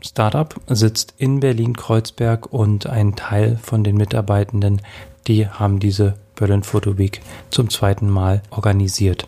Startup 0.00 0.54
sitzt 0.68 1.14
in 1.18 1.40
Berlin-Kreuzberg 1.40 2.52
und 2.52 2.86
ein 2.86 3.16
Teil 3.16 3.58
von 3.62 3.84
den 3.84 3.96
Mitarbeitenden, 3.96 4.82
die 5.26 5.48
haben 5.48 5.78
diese 5.78 6.14
Berlin 6.34 6.62
Photo 6.62 6.98
Week 6.98 7.20
zum 7.50 7.68
zweiten 7.68 8.08
Mal 8.08 8.42
organisiert. 8.50 9.26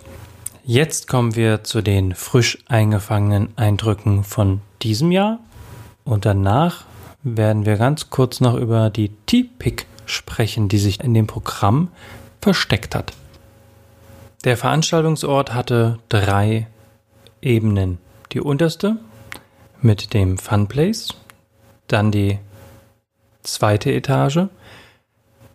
Jetzt 0.65 1.09
kommen 1.09 1.35
wir 1.35 1.65
zu 1.65 1.83
den 1.83 2.15
frisch 2.15 2.59
eingefangenen 2.69 3.49
Eindrücken 3.57 4.23
von 4.23 4.61
diesem 4.81 5.11
Jahr 5.11 5.41
und 6.05 6.25
danach 6.25 6.85
werden 7.25 7.67
wir 7.67 7.77
ganz 7.77 8.11
kurz 8.11 8.41
noch 8.41 8.55
über 8.55 8.89
die 8.89 9.09
T-Pick 9.27 9.87
sprechen, 10.07 10.69
die 10.69 10.79
sich 10.79 11.03
in 11.03 11.15
dem 11.15 11.27
Programm 11.27 11.89
versteckt 12.41 12.95
hat. 12.95 13.13
Der 14.45 14.57
Veranstaltungsort 14.57 15.53
hatte 15.53 15.99
drei 16.09 16.69
Ebenen. 17.41 17.99
Die 18.31 18.41
unterste 18.41 18.99
mit 19.81 20.15
dem 20.15 20.39
Fun 20.39 20.69
Place, 20.69 21.09
dann 21.89 22.13
die 22.13 22.39
zweite 23.43 23.93
Etage, 23.93 24.47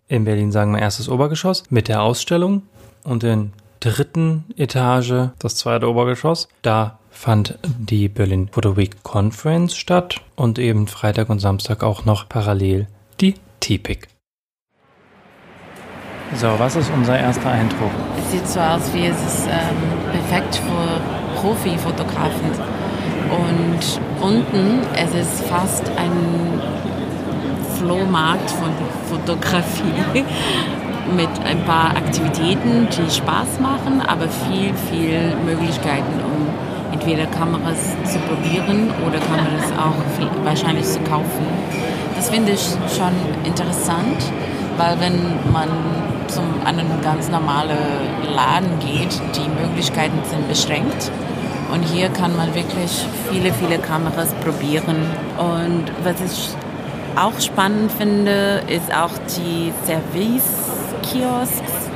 in 0.09 0.25
Berlin 0.25 0.51
sagen 0.51 0.73
wir 0.73 0.81
erstes 0.81 1.07
Obergeschoss 1.07 1.63
mit 1.69 1.87
der 1.87 2.01
Ausstellung 2.01 2.63
und 3.03 3.23
in 3.23 3.53
dritten 3.79 4.45
Etage, 4.57 5.29
das 5.39 5.55
zweite 5.55 5.89
Obergeschoss, 5.89 6.47
da 6.61 6.99
fand 7.11 7.57
die 7.63 8.09
Berlin 8.09 8.49
Photo 8.51 8.77
Week 8.77 9.03
Conference 9.03 9.75
statt 9.75 10.21
und 10.35 10.59
eben 10.59 10.87
Freitag 10.87 11.29
und 11.29 11.39
Samstag 11.39 11.83
auch 11.83 12.05
noch 12.05 12.29
parallel 12.29 12.87
die 13.19 13.35
TPIC. 13.59 14.07
So, 16.35 16.47
was 16.57 16.75
ist 16.75 16.91
unser 16.93 17.17
erster 17.17 17.49
Eindruck? 17.49 17.91
Es 18.19 18.31
sieht 18.31 18.47
so 18.47 18.59
aus, 18.59 18.93
wie 18.93 19.05
es 19.05 19.17
ist 19.25 19.47
ähm, 19.47 20.11
perfekt 20.11 20.55
für 20.57 21.39
Profifotografen. 21.41 22.51
Und 23.31 24.01
unten, 24.21 24.81
es 24.93 25.13
ist 25.15 25.43
fast 25.45 25.89
ein 25.97 26.61
Flohmarkt 27.77 28.49
von 28.51 28.71
Fotografie 29.09 30.23
mit 31.15 31.29
ein 31.45 31.63
paar 31.65 31.95
Aktivitäten, 31.95 32.87
die 32.89 33.11
Spaß 33.11 33.59
machen, 33.59 34.01
aber 34.01 34.27
viel, 34.27 34.73
viel 34.89 35.35
Möglichkeiten, 35.45 36.19
um 36.25 36.47
entweder 36.93 37.25
Kameras 37.27 37.95
zu 38.05 38.19
probieren 38.19 38.91
oder 39.05 39.19
Kameras 39.19 39.71
auch 39.77 40.45
wahrscheinlich 40.45 40.85
zu 40.85 40.99
kaufen. 41.01 41.45
Das 42.15 42.29
finde 42.29 42.53
ich 42.53 42.61
schon 42.95 43.13
interessant, 43.45 44.17
weil 44.77 44.99
wenn 44.99 45.51
man 45.51 45.69
zum 46.27 46.43
einem 46.65 46.87
ganz 47.01 47.29
normalen 47.29 47.77
Laden 48.35 48.79
geht, 48.79 49.21
die 49.35 49.49
Möglichkeiten 49.61 50.19
sind 50.29 50.47
beschränkt. 50.47 51.11
Und 51.73 51.83
hier 51.83 52.09
kann 52.09 52.35
man 52.35 52.53
wirklich 52.55 53.05
viele, 53.29 53.53
viele 53.53 53.77
Kameras 53.77 54.33
probieren. 54.35 54.97
Und 55.37 55.85
was 56.03 56.15
ich 56.21 56.49
auch 57.15 57.39
spannend 57.39 57.91
finde, 57.91 58.61
ist 58.67 58.93
auch 58.93 59.11
die 59.37 59.73
Service-Kiosks, 61.07 61.89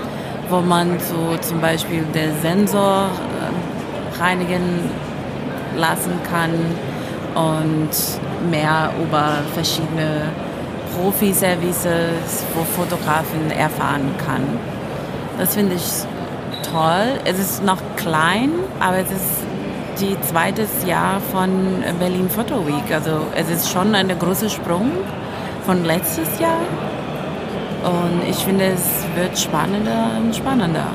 wo 0.50 0.62
man 0.62 1.00
so 1.00 1.38
zum 1.42 1.60
Beispiel 1.62 2.04
den 2.14 2.40
Sensor 2.42 3.10
äh, 3.10 4.22
reinigen 4.22 4.90
lassen 5.78 6.20
kann 6.30 6.52
und 7.36 7.90
mehr 8.50 8.92
über 9.02 9.38
verschiedene 9.54 10.30
Profi-Services, 10.96 12.46
wo 12.54 12.64
Fotografen 12.64 13.52
erfahren 13.52 14.14
kann. 14.26 14.44
Das 15.38 15.56
finde 15.56 15.76
ich 15.76 15.84
toll. 16.70 17.20
Es 17.24 17.40
ist 17.40 17.64
noch 17.64 17.82
klein, 17.96 18.52
aber 18.80 18.98
es 18.98 19.12
ist 19.12 20.02
die 20.02 20.20
zweites 20.22 20.86
Jahr 20.86 21.22
von 21.32 21.84
Berlin 22.00 22.30
Photo 22.30 22.66
Week. 22.68 22.94
Also 22.94 23.22
es 23.36 23.50
ist 23.50 23.70
schon 23.70 23.96
ein 23.96 24.08
großer 24.20 24.50
Sprung 24.50 24.92
von 25.66 25.86
letztes 25.86 26.40
Jahr. 26.40 26.60
Und 27.84 28.30
ich 28.30 28.38
finde, 28.38 28.66
es 28.66 29.06
wird 29.16 29.38
spannender 29.38 30.12
und 30.20 30.36
spannender. 30.36 30.86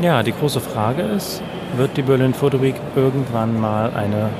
Ja, 0.00 0.22
die 0.22 0.32
große 0.32 0.60
Frage 0.60 1.02
ist, 1.02 1.42
wird 1.76 1.96
die 1.96 2.02
Berlin 2.02 2.32
Photo 2.32 2.62
Week 2.62 2.76
irgendwann 2.96 3.60
mal 3.60 3.92
eine 3.94 4.30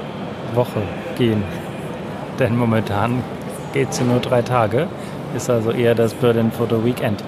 Woche 0.55 0.81
gehen? 1.19 1.43
Denn 2.39 2.57
momentan 2.57 3.23
geht 3.75 3.93
sie 3.93 4.05
nur 4.05 4.21
drei 4.21 4.41
Tage. 4.41 4.89
Ist 5.37 5.51
also 5.51 5.71
eher 5.71 5.95
das 5.95 6.15
Berlin 6.15 6.51
Photo 6.51 6.83
Weekend. 6.85 7.23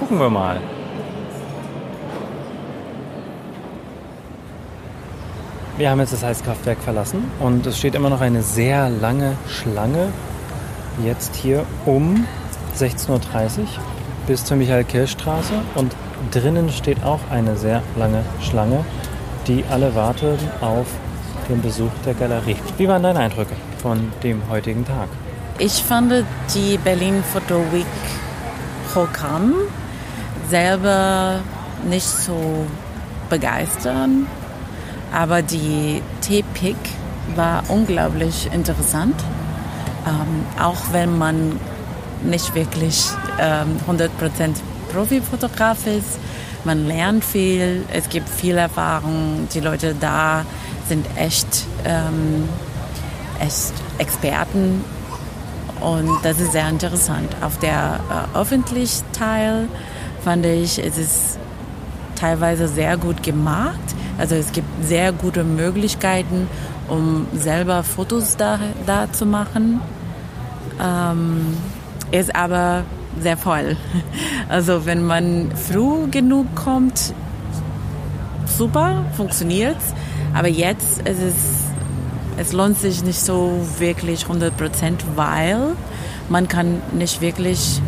Gucken 0.00 0.18
wir 0.18 0.28
mal. 0.28 0.60
Wir 5.76 5.90
haben 5.90 5.98
jetzt 6.00 6.12
das 6.12 6.22
Heizkraftwerk 6.22 6.78
verlassen 6.78 7.30
und 7.40 7.66
es 7.66 7.78
steht 7.78 7.94
immer 7.94 8.10
noch 8.10 8.20
eine 8.20 8.42
sehr 8.42 8.88
lange 8.90 9.36
Schlange 9.48 10.08
jetzt 11.02 11.34
hier 11.34 11.64
um 11.86 12.26
16.30 12.76 13.08
Uhr 13.10 13.20
bis 14.26 14.44
zur 14.44 14.56
Michael-Kirch-Straße 14.56 15.54
und 15.74 15.94
drinnen 16.30 16.70
steht 16.70 17.02
auch 17.04 17.20
eine 17.30 17.56
sehr 17.56 17.82
lange 17.96 18.22
Schlange, 18.40 18.84
die 19.46 19.64
alle 19.70 19.94
warten 19.94 20.38
auf 20.60 20.86
den 21.48 21.60
Besuch 21.60 21.90
der 22.06 22.14
Galerie. 22.14 22.56
Wie 22.78 22.88
waren 22.88 23.02
deine 23.02 23.18
Eindrücke 23.18 23.54
von 23.82 24.12
dem 24.22 24.48
heutigen 24.48 24.84
Tag? 24.84 25.08
Ich 25.58 25.82
fand 25.82 26.24
die 26.54 26.78
Berlin 26.78 27.22
Photo 27.22 27.60
Week 27.72 27.86
Programm 28.92 29.54
selber 30.48 31.40
nicht 31.88 32.06
so 32.06 32.66
begeisternd 33.28 34.26
aber 35.14 35.42
die 35.42 36.02
T-Pick 36.22 36.76
war 37.36 37.62
unglaublich 37.68 38.50
interessant. 38.52 39.14
Ähm, 40.06 40.46
auch 40.60 40.92
wenn 40.92 41.16
man 41.16 41.58
nicht 42.22 42.54
wirklich 42.54 43.10
ähm, 43.40 43.76
100% 43.88 44.08
Profifotograf 44.92 45.86
ist. 45.86 46.18
Man 46.64 46.86
lernt 46.86 47.24
viel, 47.24 47.84
es 47.92 48.08
gibt 48.08 48.28
viel 48.28 48.56
Erfahrung. 48.56 49.48
Die 49.52 49.60
Leute 49.60 49.94
da 49.98 50.44
sind 50.88 51.06
echt, 51.16 51.66
ähm, 51.84 52.48
echt 53.40 53.72
Experten 53.98 54.84
und 55.80 56.10
das 56.22 56.40
ist 56.40 56.52
sehr 56.52 56.68
interessant. 56.68 57.28
Auf 57.42 57.58
der 57.58 58.00
äh, 58.34 58.38
öffentlichen 58.38 59.04
Teil 59.12 59.68
fand 60.22 60.46
ich, 60.46 60.78
es 60.78 60.96
ist 60.96 61.38
teilweise 62.14 62.68
sehr 62.68 62.96
gut 62.96 63.22
gemacht. 63.22 63.78
Also 64.16 64.34
es 64.36 64.52
gibt 64.52 64.68
sehr 64.84 65.12
gute 65.12 65.44
Möglichkeiten, 65.44 66.48
um 66.88 67.26
selber 67.34 67.82
Fotos 67.82 68.36
da, 68.36 68.58
da 68.86 69.12
zu 69.12 69.26
machen. 69.26 69.80
Ähm, 70.80 71.56
ist 72.10 72.34
aber 72.34 72.84
sehr 73.20 73.36
voll. 73.36 73.76
Also 74.46 74.84
wenn 74.84 75.02
man 75.06 75.50
früh 75.56 76.06
genug 76.10 76.54
kommt, 76.54 77.14
super, 78.46 79.04
funktioniert's. 79.16 79.94
Aber 80.34 80.48
jetzt 80.48 81.00
ist 81.08 81.64
es, 82.36 82.52
lohnt 82.52 82.78
sich 82.78 83.02
nicht 83.02 83.20
so 83.20 83.66
wirklich 83.78 84.24
100 84.24 84.54
Prozent, 84.56 85.02
weil 85.16 85.76
man 86.28 86.46
kann 86.46 86.82
nicht 86.92 87.20
wirklich 87.22 87.80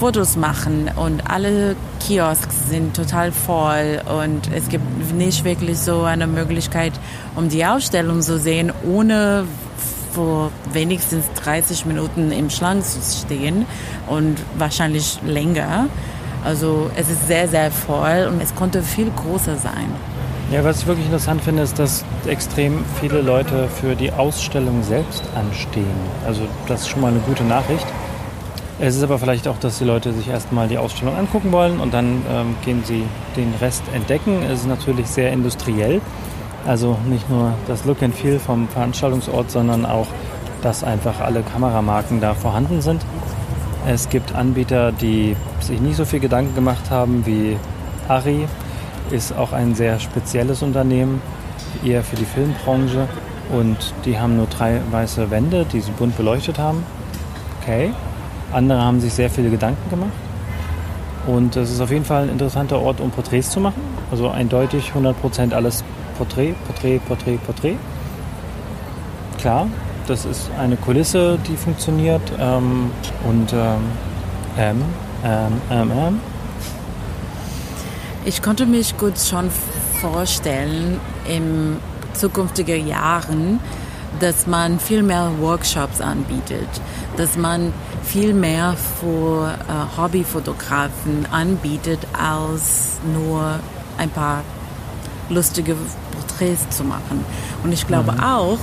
Fotos 0.00 0.36
machen 0.36 0.90
und 0.96 1.30
alle 1.30 1.76
Kiosks 2.00 2.68
sind 2.68 2.94
total 2.94 3.32
voll 3.32 4.00
und 4.20 4.52
es 4.54 4.68
gibt 4.68 5.14
nicht 5.14 5.44
wirklich 5.44 5.78
so 5.78 6.02
eine 6.02 6.26
Möglichkeit, 6.26 6.92
um 7.34 7.48
die 7.48 7.64
Ausstellung 7.64 8.20
zu 8.20 8.38
sehen, 8.38 8.72
ohne 8.84 9.44
vor 10.16 10.50
wenigstens 10.72 11.26
30 11.44 11.84
Minuten 11.84 12.32
im 12.32 12.48
Schlangen 12.48 12.82
zu 12.82 13.00
stehen 13.02 13.66
und 14.06 14.36
wahrscheinlich 14.56 15.18
länger. 15.26 15.88
Also 16.42 16.90
es 16.96 17.10
ist 17.10 17.26
sehr, 17.26 17.48
sehr 17.48 17.70
voll 17.70 18.30
und 18.32 18.42
es 18.42 18.54
konnte 18.54 18.82
viel 18.82 19.10
größer 19.10 19.56
sein. 19.56 19.88
Ja, 20.50 20.64
was 20.64 20.80
ich 20.80 20.86
wirklich 20.86 21.04
interessant 21.06 21.42
finde, 21.42 21.62
ist, 21.62 21.78
dass 21.78 22.04
extrem 22.26 22.84
viele 23.00 23.20
Leute 23.20 23.68
für 23.68 23.94
die 23.94 24.10
Ausstellung 24.10 24.82
selbst 24.82 25.22
anstehen. 25.34 26.00
Also 26.26 26.42
das 26.66 26.82
ist 26.82 26.88
schon 26.88 27.02
mal 27.02 27.10
eine 27.10 27.20
gute 27.20 27.44
Nachricht. 27.44 27.86
Es 28.78 28.96
ist 28.96 29.02
aber 29.02 29.18
vielleicht 29.18 29.48
auch, 29.48 29.58
dass 29.58 29.78
die 29.78 29.84
Leute 29.84 30.12
sich 30.12 30.28
erstmal 30.28 30.68
die 30.68 30.78
Ausstellung 30.78 31.16
angucken 31.16 31.52
wollen 31.52 31.78
und 31.78 31.92
dann 31.92 32.22
ähm, 32.30 32.56
gehen 32.64 32.82
sie 32.84 33.04
den 33.36 33.52
Rest 33.60 33.82
entdecken. 33.92 34.42
Es 34.42 34.60
ist 34.60 34.66
natürlich 34.66 35.08
sehr 35.08 35.32
industriell. 35.32 36.00
Also 36.66 36.96
nicht 37.08 37.30
nur 37.30 37.52
das 37.68 37.84
Look 37.84 38.02
and 38.02 38.14
Feel 38.14 38.38
vom 38.38 38.68
Veranstaltungsort, 38.68 39.50
sondern 39.50 39.86
auch, 39.86 40.08
dass 40.62 40.82
einfach 40.82 41.20
alle 41.20 41.42
Kameramarken 41.42 42.20
da 42.20 42.34
vorhanden 42.34 42.80
sind. 42.80 43.04
Es 43.86 44.08
gibt 44.08 44.34
Anbieter, 44.34 44.90
die 44.90 45.36
sich 45.60 45.80
nicht 45.80 45.96
so 45.96 46.04
viel 46.04 46.18
Gedanken 46.18 46.56
gemacht 46.56 46.90
haben 46.90 47.24
wie 47.24 47.56
Ari. 48.08 48.48
Ist 49.12 49.36
auch 49.36 49.52
ein 49.52 49.76
sehr 49.76 50.00
spezielles 50.00 50.62
Unternehmen, 50.62 51.22
eher 51.84 52.02
für 52.02 52.16
die 52.16 52.24
Filmbranche. 52.24 53.06
Und 53.52 53.94
die 54.04 54.18
haben 54.18 54.36
nur 54.36 54.46
drei 54.46 54.80
weiße 54.90 55.30
Wände, 55.30 55.66
die 55.72 55.80
sie 55.80 55.92
bunt 55.92 56.16
beleuchtet 56.16 56.58
haben. 56.58 56.84
Okay. 57.62 57.92
Andere 58.52 58.82
haben 58.82 59.00
sich 59.00 59.12
sehr 59.12 59.30
viele 59.30 59.50
Gedanken 59.50 59.88
gemacht. 59.88 60.10
Und 61.28 61.54
es 61.54 61.70
ist 61.70 61.80
auf 61.80 61.90
jeden 61.92 62.04
Fall 62.04 62.24
ein 62.24 62.30
interessanter 62.30 62.80
Ort, 62.80 63.00
um 63.00 63.10
Porträts 63.10 63.50
zu 63.50 63.60
machen. 63.60 63.80
Also 64.10 64.30
eindeutig 64.30 64.92
100% 64.96 65.52
alles 65.52 65.84
Porträt, 66.18 66.54
Porträt, 66.66 66.98
Porträt, 67.06 67.38
Porträt. 67.38 67.76
Klar, 69.38 69.68
das 70.06 70.24
ist 70.24 70.50
eine 70.58 70.76
Kulisse, 70.76 71.38
die 71.48 71.56
funktioniert. 71.56 72.22
Ähm, 72.38 72.90
und 73.24 73.52
ähm, 73.52 74.82
ähm. 75.70 76.20
Ich 78.24 78.42
konnte 78.42 78.66
mich 78.66 78.96
gut 78.96 79.18
schon 79.18 79.50
vorstellen, 80.00 81.00
im 81.28 81.76
zukünftigen 82.14 82.86
Jahren, 82.88 83.60
dass 84.20 84.46
man 84.46 84.80
viel 84.80 85.02
mehr 85.02 85.30
Workshops 85.40 86.00
anbietet, 86.00 86.68
dass 87.16 87.36
man 87.36 87.72
viel 88.02 88.32
mehr 88.32 88.74
für 89.00 89.48
äh, 89.48 90.00
Hobbyfotografen 90.00 91.26
anbietet 91.30 92.00
als 92.18 92.98
nur 93.12 93.60
ein 93.98 94.10
paar 94.10 94.42
lustige 95.28 95.76
Porträts 96.36 96.76
zu 96.76 96.84
machen. 96.84 97.24
Und 97.62 97.72
ich 97.72 97.86
glaube 97.86 98.12
mhm. 98.12 98.20
auch, 98.20 98.58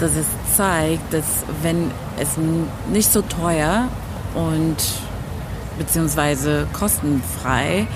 dass 0.00 0.12
es 0.16 0.26
zeigt, 0.56 1.12
dass 1.12 1.44
wenn 1.62 1.90
es 2.18 2.36
nicht 2.92 3.12
so 3.12 3.22
teuer 3.22 3.88
und 4.34 4.76
beziehungsweise 5.78 6.66
kostenfrei 6.72 7.86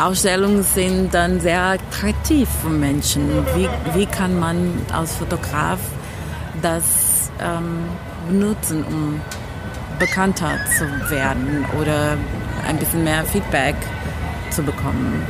Ausstellungen 0.00 0.62
sind 0.62 1.12
dann 1.12 1.40
sehr 1.40 1.60
attraktiv 1.60 2.48
für 2.62 2.68
Menschen. 2.68 3.28
Wie, 3.56 3.68
wie 3.94 4.06
kann 4.06 4.38
man 4.38 4.72
als 4.92 5.16
Fotograf 5.16 5.80
das 6.62 7.30
ähm, 7.40 7.84
benutzen, 8.28 8.84
um 8.84 9.20
bekannter 9.98 10.52
zu 10.78 11.10
werden 11.10 11.66
oder 11.80 12.16
ein 12.66 12.78
bisschen 12.78 13.02
mehr 13.02 13.24
Feedback 13.24 13.74
zu 14.50 14.62
bekommen? 14.62 15.26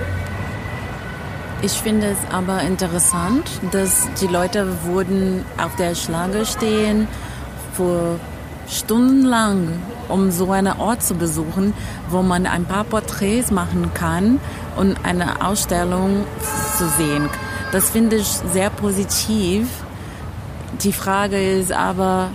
Ich 1.62 1.72
finde 1.72 2.06
es 2.06 2.18
aber 2.32 2.62
interessant, 2.62 3.50
dass 3.70 4.08
die 4.20 4.26
Leute 4.26 4.66
wurden 4.84 5.44
auf 5.62 5.76
der 5.76 5.94
Schlange 5.94 6.46
stehen 6.46 7.06
für 7.74 8.18
stundenlang, 8.66 9.68
um 10.08 10.30
so 10.30 10.50
einen 10.52 10.78
Ort 10.80 11.02
zu 11.02 11.14
besuchen, 11.14 11.74
wo 12.08 12.22
man 12.22 12.46
ein 12.46 12.64
paar 12.64 12.84
Porträts 12.84 13.50
machen 13.50 13.90
kann 13.92 14.40
und 14.76 15.04
eine 15.04 15.44
Ausstellung 15.44 16.24
zu 16.78 16.88
sehen. 16.88 17.28
Das 17.72 17.90
finde 17.90 18.16
ich 18.16 18.26
sehr 18.26 18.70
positiv. 18.70 19.68
Die 20.82 20.94
Frage 20.94 21.58
ist 21.58 21.72
aber, 21.72 22.30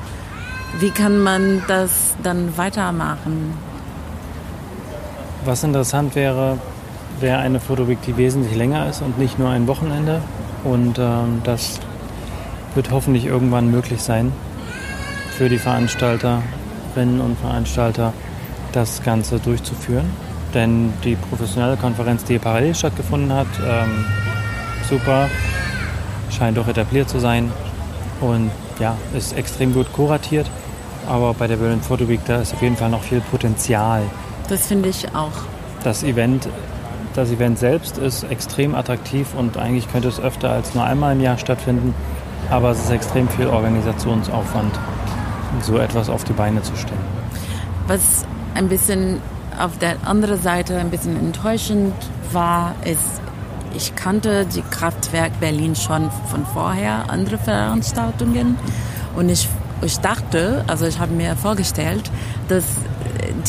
wie 0.80 0.92
kann 0.92 1.18
man 1.24 1.64
das 1.68 2.16
dann 2.22 2.56
weitermachen? 2.58 3.58
Was 5.46 5.64
interessant 5.64 6.14
wäre, 6.16 6.60
wäre 7.20 7.40
eine 7.40 7.60
Fotoweg, 7.60 8.02
die 8.02 8.18
wesentlich 8.18 8.56
länger 8.56 8.88
ist 8.90 9.02
und 9.02 9.18
nicht 9.18 9.40
nur 9.40 9.50
ein 9.50 9.68
Wochenende. 9.68 10.22
Und 10.64 10.98
ähm, 11.00 11.42
das 11.44 11.80
wird 12.74 12.92
hoffentlich 12.92 13.26
irgendwann 13.26 13.72
möglich 13.72 14.02
sein 14.02 14.32
für 15.38 15.50
die 15.50 15.58
Veranstalterinnen 15.58 17.22
und 17.22 17.38
Veranstalter, 17.40 18.14
das 18.72 19.04
Ganze 19.04 19.40
durchzuführen. 19.40 20.10
Denn 20.54 20.94
die 21.04 21.16
professionelle 21.16 21.78
Konferenz, 21.78 22.24
die 22.24 22.40
parallel 22.40 22.76
stattgefunden 22.76 23.34
hat, 23.34 23.48
ähm, 23.66 24.06
super, 24.90 25.30
scheint 26.30 26.58
auch 26.58 26.68
etabliert 26.68 27.10
zu 27.10 27.20
sein 27.20 27.52
und 28.22 28.52
ja, 28.80 28.98
ist 29.16 29.38
extrem 29.38 29.74
gut 29.74 29.92
kuratiert. 29.94 30.50
Aber 31.08 31.34
bei 31.34 31.48
der 31.48 31.58
Berlin 31.58 31.82
Photo 31.82 32.08
Week, 32.08 32.22
da 32.26 32.38
ist 32.38 32.54
auf 32.54 32.62
jeden 32.62 32.78
Fall 32.78 32.90
noch 32.90 33.04
viel 33.04 33.22
Potenzial. 33.22 34.04
Das 34.50 34.68
finde 34.68 34.90
ich 34.90 35.14
auch. 35.16 35.32
Das 35.84 36.04
Event 36.04 36.48
das 37.16 37.32
Event 37.32 37.58
selbst 37.58 37.98
ist 37.98 38.24
extrem 38.24 38.76
attraktiv 38.76 39.28
und 39.38 39.58
eigentlich 39.58 39.92
könnte 39.92 40.08
es 40.08 40.20
öfter 40.20 40.52
als 40.52 40.76
nur 40.76 40.84
einmal 40.84 41.14
im 41.14 41.22
Jahr 41.22 41.38
stattfinden, 41.38 41.94
aber 42.50 42.72
es 42.72 42.80
ist 42.80 42.92
extrem 42.92 43.28
viel 43.30 43.48
Organisationsaufwand, 43.48 44.78
so 45.62 45.78
etwas 45.78 46.10
auf 46.10 46.24
die 46.24 46.34
Beine 46.34 46.62
zu 46.62 46.76
stellen. 46.76 47.00
Was 47.88 48.26
ein 48.54 48.68
bisschen 48.68 49.22
auf 49.60 49.78
der 49.78 49.96
anderen 50.06 50.42
Seite 50.42 50.78
ein 50.78 50.90
bisschen 50.90 51.18
enttäuschend 51.18 51.94
war, 52.32 52.76
ist, 52.84 53.22
ich 53.74 53.96
kannte 53.96 54.46
die 54.46 54.62
Kraftwerk 54.62 55.40
Berlin 55.40 55.76
schon 55.76 56.10
von 56.30 56.46
vorher, 56.46 57.10
andere 57.10 57.38
Veranstaltungen 57.38 58.58
und 59.16 59.30
ich, 59.30 59.48
ich 59.82 59.98
dachte, 60.00 60.64
also 60.68 60.86
ich 60.86 61.00
habe 61.00 61.14
mir 61.14 61.36
vorgestellt, 61.36 62.12
dass 62.50 62.66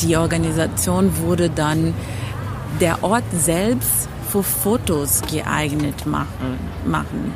die 0.02 0.16
Organisation 0.16 1.16
wurde 1.18 1.50
dann 1.50 1.94
der 2.80 3.02
Ort 3.02 3.24
selbst 3.32 4.08
für 4.30 4.42
Fotos 4.42 5.22
geeignet 5.30 6.04
machen. 6.06 7.32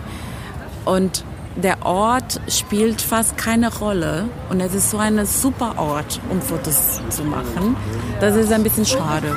Und 0.85 1.25
der 1.57 1.85
Ort 1.85 2.41
spielt 2.49 3.01
fast 3.01 3.37
keine 3.37 3.73
Rolle 3.73 4.25
und 4.51 4.61
es 4.61 4.75
ist 4.75 4.91
so 4.91 4.99
ein 4.99 5.25
super 5.27 5.75
Ort, 5.79 6.21
um 6.31 6.41
Fotos 6.41 7.01
zu 7.11 7.25
machen. 7.25 7.77
Das 8.21 8.37
ist 8.37 8.53
ein 8.53 8.63
bisschen 8.63 8.87
schade. 8.87 9.37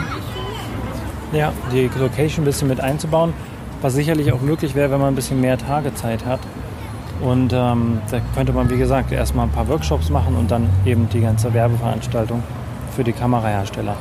Ja, 1.32 1.52
die 1.72 1.90
Location 2.00 2.44
ein 2.44 2.46
bisschen 2.46 2.68
mit 2.68 2.80
einzubauen, 2.80 3.34
was 3.82 3.94
sicherlich 3.94 4.32
auch 4.32 4.42
möglich 4.42 4.76
wäre, 4.76 4.92
wenn 4.92 5.00
man 5.00 5.14
ein 5.14 5.16
bisschen 5.16 5.42
mehr 5.42 5.58
Tagezeit 5.58 6.26
hat. 6.26 6.40
Und 7.22 7.54
ähm, 7.54 8.00
da 8.12 8.20
könnte 8.36 8.54
man, 8.54 8.70
wie 8.70 8.78
gesagt, 8.78 9.12
erstmal 9.12 9.48
ein 9.48 9.52
paar 9.52 9.68
Workshops 9.68 10.10
machen 10.10 10.36
und 10.36 10.52
dann 10.52 10.70
eben 10.86 11.10
die 11.10 11.22
ganze 11.22 11.54
Werbeveranstaltung 11.54 12.44
für 12.96 13.04
die 13.04 13.14
Kamerahersteller 13.14 13.96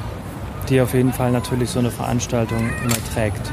die 0.72 0.80
auf 0.80 0.94
jeden 0.94 1.12
Fall 1.12 1.30
natürlich 1.30 1.70
so 1.70 1.78
eine 1.78 1.90
Veranstaltung 1.90 2.70
immer 2.82 2.96
trägt. 3.14 3.52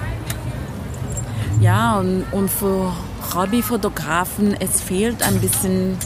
Ja, 1.60 2.00
und, 2.00 2.24
und 2.32 2.50
für 2.50 2.94
Hobbyfotografen, 3.36 4.56
es 4.60 4.82
fehlt 4.82 5.22
ein 5.22 5.40
bisschen 5.40 5.98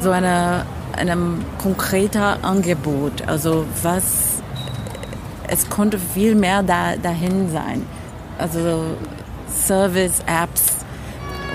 so 0.00 0.10
eine, 0.10 0.66
einem 0.96 1.44
konkreter 1.62 2.44
Angebot. 2.44 3.22
Also 3.28 3.64
was, 3.82 4.42
es 5.46 5.70
konnte 5.70 5.98
viel 5.98 6.34
mehr 6.34 6.64
da, 6.64 6.96
dahin 6.96 7.50
sein. 7.52 7.86
Also 8.38 8.96
Service, 9.48 10.20
Apps, 10.26 10.78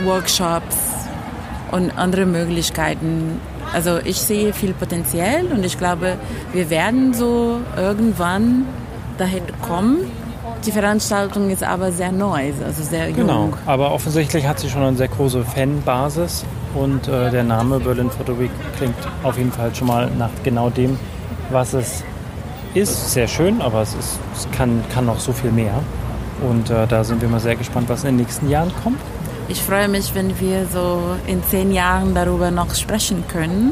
Workshops 0.06 0.78
und 1.72 1.92
andere 1.98 2.26
Möglichkeiten. 2.26 3.42
Also 3.74 4.00
ich 4.06 4.18
sehe 4.18 4.54
viel 4.54 4.74
Potenzial 4.74 5.48
und 5.48 5.66
ich 5.66 5.78
glaube, 5.78 6.18
wir 6.54 6.70
werden 6.70 7.14
so 7.14 7.60
irgendwann 7.76 8.66
dahin 9.18 9.44
kommen. 9.62 10.12
Die 10.66 10.72
Veranstaltung 10.72 11.50
ist 11.50 11.64
aber 11.64 11.92
sehr 11.92 12.12
neu, 12.12 12.52
also 12.66 12.84
sehr 12.84 13.10
jung. 13.10 13.18
Genau, 13.18 13.50
aber 13.66 13.92
offensichtlich 13.92 14.48
hat 14.48 14.60
sie 14.60 14.70
schon 14.70 14.82
eine 14.82 14.98
sehr 14.98 15.08
große 15.08 15.44
Fanbasis 15.44 16.44
und 16.74 17.08
äh, 17.08 17.30
der 17.30 17.44
Name 17.44 17.80
Berlin 17.80 18.10
Photo 18.10 18.40
Week 18.40 18.52
klingt 18.78 18.96
auf 19.24 19.38
jeden 19.38 19.52
Fall 19.52 19.74
schon 19.76 19.88
mal 19.88 20.10
nach 20.18 20.30
genau 20.44 20.70
dem, 20.70 20.98
was 21.52 21.74
es 21.74 22.04
ist. 22.74 23.12
Sehr 23.12 23.28
schön, 23.28 23.62
aber 23.62 23.82
es, 23.82 23.94
ist, 23.94 24.20
es 24.36 24.48
kann, 24.52 24.84
kann 24.94 25.06
noch 25.06 25.20
so 25.20 25.32
viel 25.34 25.52
mehr. 25.52 25.82
Und 26.48 26.70
äh, 26.70 26.86
da 26.88 27.04
sind 27.04 27.22
wir 27.22 27.30
mal 27.30 27.40
sehr 27.40 27.56
gespannt, 27.56 27.88
was 27.90 28.04
in 28.04 28.10
den 28.10 28.18
nächsten 28.18 28.50
Jahren 28.50 28.72
kommt. 28.84 29.00
Ich 29.48 29.62
freue 29.62 29.88
mich, 29.88 30.16
wenn 30.16 30.40
wir 30.40 30.66
so 30.66 31.00
in 31.28 31.44
zehn 31.44 31.72
Jahren 31.72 32.16
darüber 32.16 32.52
noch 32.52 32.74
sprechen 32.76 33.24
können, 33.28 33.72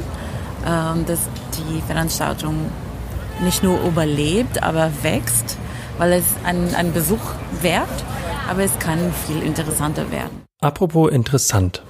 ähm, 0.65 1.05
dass 1.05 1.19
die 1.57 1.81
Veranstaltung 1.81 2.55
nicht 3.43 3.63
nur 3.63 3.81
überlebt, 3.81 4.63
aber 4.63 4.91
wächst, 5.01 5.57
weil 5.97 6.13
es 6.13 6.25
einen, 6.43 6.73
einen 6.75 6.93
Besuch 6.93 7.21
wert, 7.61 8.03
aber 8.49 8.63
es 8.63 8.77
kann 8.79 8.99
viel 9.25 9.41
interessanter 9.41 10.11
werden. 10.11 10.43
Apropos 10.61 11.11
interessant. 11.11 11.83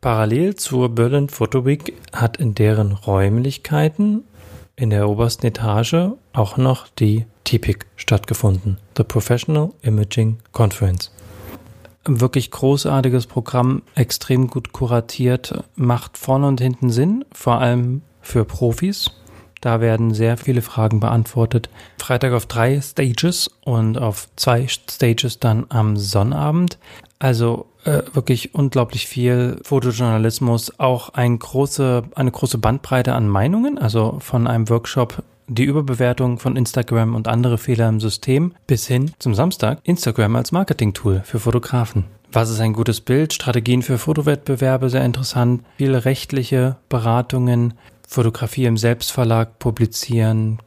Parallel 0.00 0.54
zur 0.54 0.88
Berlin 0.90 1.28
Photo 1.28 1.64
Week 1.64 1.94
hat 2.12 2.36
in 2.36 2.54
deren 2.54 2.92
Räumlichkeiten 2.92 4.24
in 4.76 4.90
der 4.90 5.08
obersten 5.08 5.46
Etage 5.46 6.12
auch 6.32 6.56
noch 6.56 6.88
die 6.88 7.26
TPIC 7.44 7.86
stattgefunden, 7.96 8.78
The 8.96 9.04
Professional 9.04 9.70
Imaging 9.82 10.38
Conference 10.52 11.10
wirklich 12.06 12.50
großartiges 12.50 13.26
Programm, 13.26 13.82
extrem 13.94 14.48
gut 14.48 14.72
kuratiert, 14.72 15.64
macht 15.74 16.18
vorne 16.18 16.46
und 16.46 16.60
hinten 16.60 16.90
Sinn, 16.90 17.24
vor 17.32 17.60
allem 17.60 18.02
für 18.20 18.44
Profis. 18.44 19.10
Da 19.64 19.80
werden 19.80 20.12
sehr 20.12 20.36
viele 20.36 20.60
Fragen 20.60 21.00
beantwortet. 21.00 21.70
Freitag 21.98 22.34
auf 22.34 22.44
drei 22.44 22.78
Stages 22.82 23.48
und 23.64 23.96
auf 23.96 24.28
zwei 24.36 24.66
Stages 24.68 25.40
dann 25.40 25.64
am 25.70 25.96
Sonnabend. 25.96 26.78
Also 27.18 27.64
äh, 27.84 28.02
wirklich 28.12 28.54
unglaublich 28.54 29.06
viel 29.06 29.58
Fotojournalismus, 29.62 30.78
auch 30.78 31.08
ein 31.14 31.38
große, 31.38 32.02
eine 32.14 32.30
große 32.30 32.58
Bandbreite 32.58 33.14
an 33.14 33.26
Meinungen, 33.26 33.78
also 33.78 34.18
von 34.20 34.46
einem 34.46 34.68
Workshop 34.68 35.22
die 35.46 35.64
Überbewertung 35.64 36.38
von 36.38 36.56
Instagram 36.56 37.14
und 37.14 37.26
andere 37.26 37.56
Fehler 37.56 37.88
im 37.88 38.00
System 38.00 38.52
bis 38.66 38.86
hin 38.86 39.12
zum 39.18 39.34
Samstag 39.34 39.78
Instagram 39.84 40.36
als 40.36 40.52
Marketing-Tool 40.52 41.22
für 41.24 41.38
Fotografen. 41.38 42.04
Was 42.32 42.50
ist 42.50 42.60
ein 42.60 42.72
gutes 42.72 43.00
Bild? 43.00 43.32
Strategien 43.32 43.82
für 43.82 43.96
Fotowettbewerbe, 43.96 44.90
sehr 44.90 45.04
interessant. 45.04 45.62
Viele 45.76 46.04
rechtliche 46.04 46.76
Beratungen, 46.88 47.74
Fotografie 48.06 48.66
im 48.66 48.76
Selbstverlag 48.76 49.58
publizieren, 49.58 50.58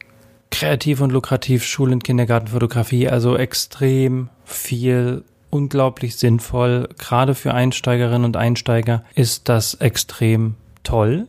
kreativ 0.50 1.00
und 1.00 1.10
lukrativ 1.10 1.64
Schul- 1.64 1.92
und 1.92 2.04
Kindergartenfotografie, 2.04 3.08
also 3.08 3.36
extrem 3.36 4.28
viel, 4.44 5.24
unglaublich 5.50 6.16
sinnvoll. 6.16 6.88
Gerade 6.98 7.34
für 7.34 7.54
Einsteigerinnen 7.54 8.24
und 8.24 8.36
Einsteiger 8.36 9.04
ist 9.14 9.48
das 9.48 9.74
extrem 9.74 10.54
toll. 10.82 11.26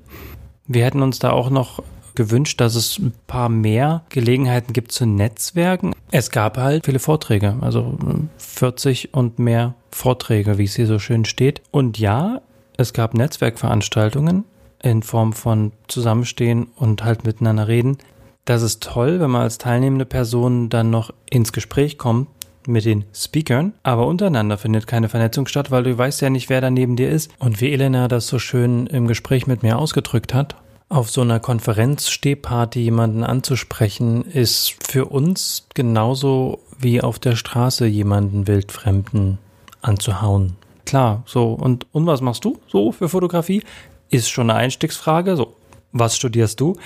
Wir 0.67 0.85
hätten 0.85 1.01
uns 1.01 1.19
da 1.19 1.31
auch 1.31 1.49
noch 1.49 1.81
gewünscht, 2.15 2.59
dass 2.59 2.75
es 2.75 2.99
ein 2.99 3.13
paar 3.27 3.49
mehr 3.49 4.03
Gelegenheiten 4.09 4.73
gibt 4.73 4.91
zu 4.91 5.05
Netzwerken. 5.05 5.93
Es 6.11 6.31
gab 6.31 6.57
halt 6.57 6.85
viele 6.85 6.99
Vorträge, 6.99 7.55
also 7.61 7.97
40 8.37 9.13
und 9.13 9.39
mehr 9.39 9.75
Vorträge, 9.91 10.57
wie 10.57 10.65
es 10.65 10.75
hier 10.75 10.87
so 10.87 10.99
schön 10.99 11.23
steht. 11.23 11.61
Und 11.71 11.97
ja, 11.97 12.41
es 12.77 12.93
gab 12.93 13.13
Netzwerkveranstaltungen 13.13 14.43
in 14.81 15.03
Form 15.03 15.33
von 15.33 15.71
Zusammenstehen 15.87 16.67
und 16.75 17.03
halt 17.03 17.25
miteinander 17.25 17.67
reden. 17.67 17.97
Das 18.45 18.61
ist 18.61 18.81
toll, 18.81 19.19
wenn 19.19 19.31
man 19.31 19.43
als 19.43 19.57
teilnehmende 19.57 20.05
Person 20.05 20.69
dann 20.69 20.89
noch 20.89 21.13
ins 21.29 21.53
Gespräch 21.53 21.97
kommt 21.97 22.27
mit 22.67 22.85
den 22.85 23.05
Speakern, 23.13 23.73
aber 23.83 24.07
untereinander 24.07 24.57
findet 24.57 24.87
keine 24.87 25.09
Vernetzung 25.09 25.47
statt, 25.47 25.71
weil 25.71 25.83
du 25.83 25.97
weißt 25.97 26.21
ja 26.21 26.29
nicht, 26.29 26.49
wer 26.49 26.61
da 26.61 26.69
neben 26.69 26.95
dir 26.95 27.09
ist. 27.09 27.31
Und 27.39 27.61
wie 27.61 27.71
Elena 27.71 28.07
das 28.07 28.27
so 28.27 28.39
schön 28.39 28.87
im 28.87 29.07
Gespräch 29.07 29.47
mit 29.47 29.63
mir 29.63 29.77
ausgedrückt 29.77 30.33
hat, 30.33 30.55
auf 30.89 31.11
so 31.11 31.21
einer 31.21 31.39
Konferenz-Stehparty 31.39 32.79
jemanden 32.79 33.23
anzusprechen, 33.23 34.23
ist 34.23 34.75
für 34.81 35.05
uns 35.05 35.67
genauso 35.73 36.59
wie 36.79 37.01
auf 37.01 37.19
der 37.19 37.35
Straße 37.35 37.85
jemanden 37.85 38.47
Wildfremden 38.47 39.37
anzuhauen. 39.81 40.55
Klar, 40.85 41.21
so. 41.27 41.53
Und, 41.53 41.85
und 41.91 42.07
was 42.07 42.21
machst 42.21 42.43
du 42.45 42.59
so 42.67 42.91
für 42.91 43.09
Fotografie? 43.09 43.61
Ist 44.09 44.29
schon 44.29 44.49
eine 44.49 44.59
Einstiegsfrage. 44.59 45.35
So, 45.35 45.55
was 45.91 46.15
studierst 46.15 46.59
du? 46.59 46.77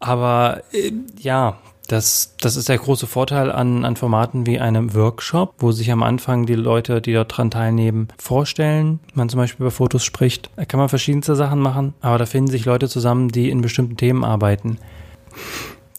Aber 0.00 0.62
äh, 0.72 0.92
ja, 1.18 1.58
das, 1.88 2.34
das 2.40 2.56
ist 2.56 2.68
der 2.68 2.78
große 2.78 3.06
Vorteil 3.06 3.52
an, 3.52 3.84
an 3.84 3.96
Formaten 3.96 4.46
wie 4.46 4.58
einem 4.58 4.94
Workshop, 4.94 5.54
wo 5.58 5.72
sich 5.72 5.90
am 5.90 6.02
Anfang 6.02 6.46
die 6.46 6.54
Leute, 6.54 7.02
die 7.02 7.12
dort 7.12 7.36
dran 7.36 7.50
teilnehmen, 7.50 8.08
vorstellen. 8.18 9.00
Man 9.12 9.28
zum 9.28 9.38
Beispiel 9.38 9.64
über 9.64 9.70
Fotos 9.70 10.02
spricht. 10.04 10.50
Da 10.56 10.64
kann 10.64 10.80
man 10.80 10.88
verschiedenste 10.88 11.36
Sachen 11.36 11.60
machen, 11.60 11.94
aber 12.00 12.18
da 12.18 12.26
finden 12.26 12.50
sich 12.50 12.64
Leute 12.64 12.88
zusammen, 12.88 13.28
die 13.28 13.50
in 13.50 13.60
bestimmten 13.60 13.96
Themen 13.96 14.24
arbeiten. 14.24 14.78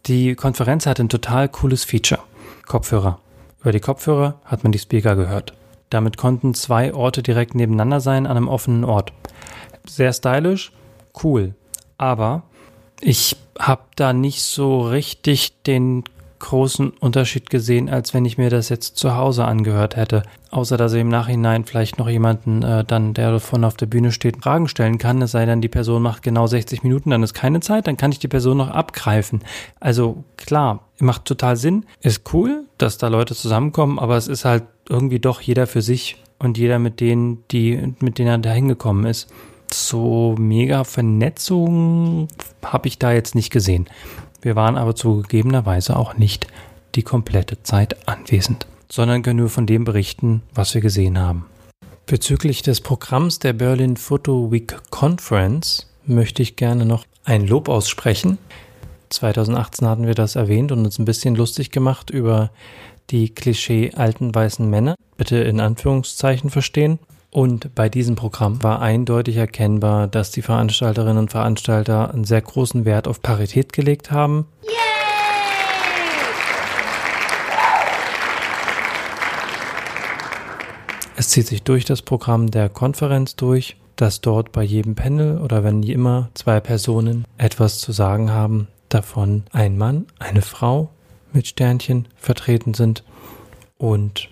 Die 0.08 0.36
Konferenz 0.36 0.86
hat 0.86 1.00
ein 1.00 1.10
total 1.10 1.50
cooles 1.50 1.84
Feature. 1.84 2.22
Kopfhörer. 2.66 3.20
Über 3.62 3.72
die 3.72 3.80
Kopfhörer 3.80 4.36
hat 4.46 4.64
man 4.64 4.72
die 4.72 4.80
Speaker 4.80 5.16
gehört. 5.16 5.54
Damit 5.90 6.18
konnten 6.18 6.56
zwei 6.56 6.94
Orte 6.94 7.22
direkt 7.22 7.54
nebeneinander 7.54 8.00
sein 8.00 8.26
an 8.26 8.38
einem 8.38 8.48
offenen 8.48 8.84
Ort. 8.84 9.14
Sehr 9.88 10.14
stylisch, 10.14 10.72
cool. 11.24 11.54
Aber 11.98 12.44
ich 13.02 13.38
habe 13.60 13.84
da 13.96 14.14
nicht 14.14 14.42
so 14.44 14.82
richtig 14.82 15.62
den 15.64 16.04
großen 16.40 16.92
Unterschied 16.92 17.50
gesehen, 17.50 17.90
als 17.90 18.14
wenn 18.14 18.26
ich 18.26 18.38
mir 18.38 18.50
das 18.50 18.70
jetzt 18.70 18.98
zu 18.98 19.16
Hause 19.16 19.46
angehört 19.46 19.96
hätte. 19.96 20.24
Außer 20.52 20.78
dass 20.78 20.94
ich 20.94 21.02
im 21.02 21.10
Nachhinein 21.10 21.66
vielleicht 21.66 21.98
noch 21.98 22.10
jemanden 22.10 22.62
äh, 22.62 22.84
dann, 22.84 23.14
der 23.14 23.32
davon 23.32 23.64
auf 23.64 23.78
der 23.78 23.88
Bühne 23.88 24.12
steht, 24.12 24.44
Fragen 24.44 24.68
stellen 24.68 24.98
kann. 24.98 25.22
Es 25.22 25.32
sei 25.32 25.46
denn, 25.46 25.62
die 25.62 25.70
Person 25.70 26.04
macht 26.04 26.24
genau 26.24 26.46
60 26.46 26.84
Minuten, 26.84 27.10
dann 27.10 27.24
ist 27.24 27.34
keine 27.34 27.62
Zeit, 27.62 27.88
dann 27.88 27.98
kann 27.98 28.12
ich 28.12 28.20
die 28.20 28.28
Person 28.28 28.58
noch 28.58 28.70
abgreifen. 28.70 29.42
Also 29.80 30.24
klar, 30.38 30.82
macht 31.00 31.26
total 31.26 31.56
Sinn. 31.56 31.86
Ist 32.02 32.34
cool, 32.34 32.66
dass 32.78 32.98
da 32.98 33.08
Leute 33.08 33.34
zusammenkommen, 33.34 33.98
aber 33.98 34.18
es 34.18 34.28
ist 34.28 34.46
halt 34.46 34.64
irgendwie 34.88 35.20
doch 35.20 35.42
jeder 35.42 35.68
für 35.68 35.82
sich 35.82 36.22
und 36.38 36.58
jeder 36.58 36.80
mit 36.80 37.00
denen, 37.00 37.44
die, 37.50 37.94
mit 38.02 38.20
denen 38.20 38.30
er 38.30 38.38
da 38.38 38.52
hingekommen 38.52 39.06
ist 39.06 39.30
so 39.74 40.36
mega 40.38 40.84
Vernetzung 40.84 42.28
habe 42.64 42.88
ich 42.88 43.00
da 43.00 43.12
jetzt 43.12 43.36
nicht 43.36 43.52
gesehen. 43.52 43.88
Wir 44.42 44.56
waren 44.56 44.78
aber 44.78 44.96
zugegebenerweise 44.96 45.96
auch 45.96 46.18
nicht 46.18 46.48
die 46.96 47.04
komplette 47.04 47.64
Zeit 47.64 48.08
anwesend, 48.08 48.68
sondern 48.90 49.24
können 49.24 49.40
nur 49.40 49.50
von 49.50 49.66
dem 49.66 49.84
berichten, 49.84 50.42
was 50.54 50.74
wir 50.74 50.82
gesehen 50.82 51.20
haben. 51.20 51.46
Bezüglich 52.06 52.62
des 52.62 52.82
Programms 52.82 53.40
der 53.40 53.54
Berlin 53.54 53.98
Photo 53.98 54.52
Week 54.52 54.78
Conference 54.92 55.88
möchte 56.06 56.44
ich 56.44 56.56
gerne 56.56 56.86
noch 56.86 57.06
ein 57.24 57.48
Lob 57.48 57.68
aussprechen. 57.68 58.38
2018 59.10 59.88
hatten 59.88 60.08
wir 60.08 60.14
das 60.14 60.36
erwähnt 60.36 60.72
und 60.72 60.86
uns 60.86 61.00
ein 61.00 61.06
bisschen 61.06 61.36
lustig 61.36 61.72
gemacht 61.72 62.10
über 62.10 62.52
die 63.10 63.34
Klischee 63.34 63.92
alten 63.96 64.34
weißen 64.34 64.70
Männer. 64.70 64.96
Bitte 65.18 65.38
in 65.38 65.60
Anführungszeichen 65.60 66.50
verstehen. 66.50 67.00
Und 67.36 67.76
bei 67.76 67.90
diesem 67.90 68.16
Programm 68.16 68.64
war 68.64 68.82
eindeutig 68.82 69.36
erkennbar, 69.36 70.08
dass 70.08 70.32
die 70.32 70.42
Veranstalterinnen 70.42 71.18
und 71.18 71.32
Veranstalter 71.32 72.14
einen 72.14 72.24
sehr 72.24 72.42
großen 72.42 72.86
Wert 72.86 73.10
auf 73.10 73.22
Parität 73.22 73.74
gelegt 73.74 74.10
haben. 74.10 74.48
Yay! 74.64 74.72
Es 81.18 81.28
zieht 81.28 81.48
sich 81.48 81.64
durch 81.64 81.84
das 81.84 82.02
Programm 82.02 82.52
der 82.52 82.70
Konferenz 82.70 83.36
durch, 83.36 83.76
dass 83.98 84.22
dort 84.22 84.54
bei 84.54 84.64
jedem 84.64 84.96
Panel 84.96 85.38
oder 85.40 85.66
wenn 85.66 85.84
immer 85.84 86.30
zwei 86.36 86.62
Personen 86.62 87.26
etwas 87.38 87.80
zu 87.80 87.92
sagen 87.92 88.32
haben, 88.32 88.70
davon 88.88 89.44
ein 89.52 89.78
Mann, 89.78 90.06
eine 90.20 90.42
Frau 90.42 90.90
mit 91.34 91.48
Sternchen 91.48 92.08
vertreten 92.16 92.74
sind 92.74 93.04
und 93.78 94.30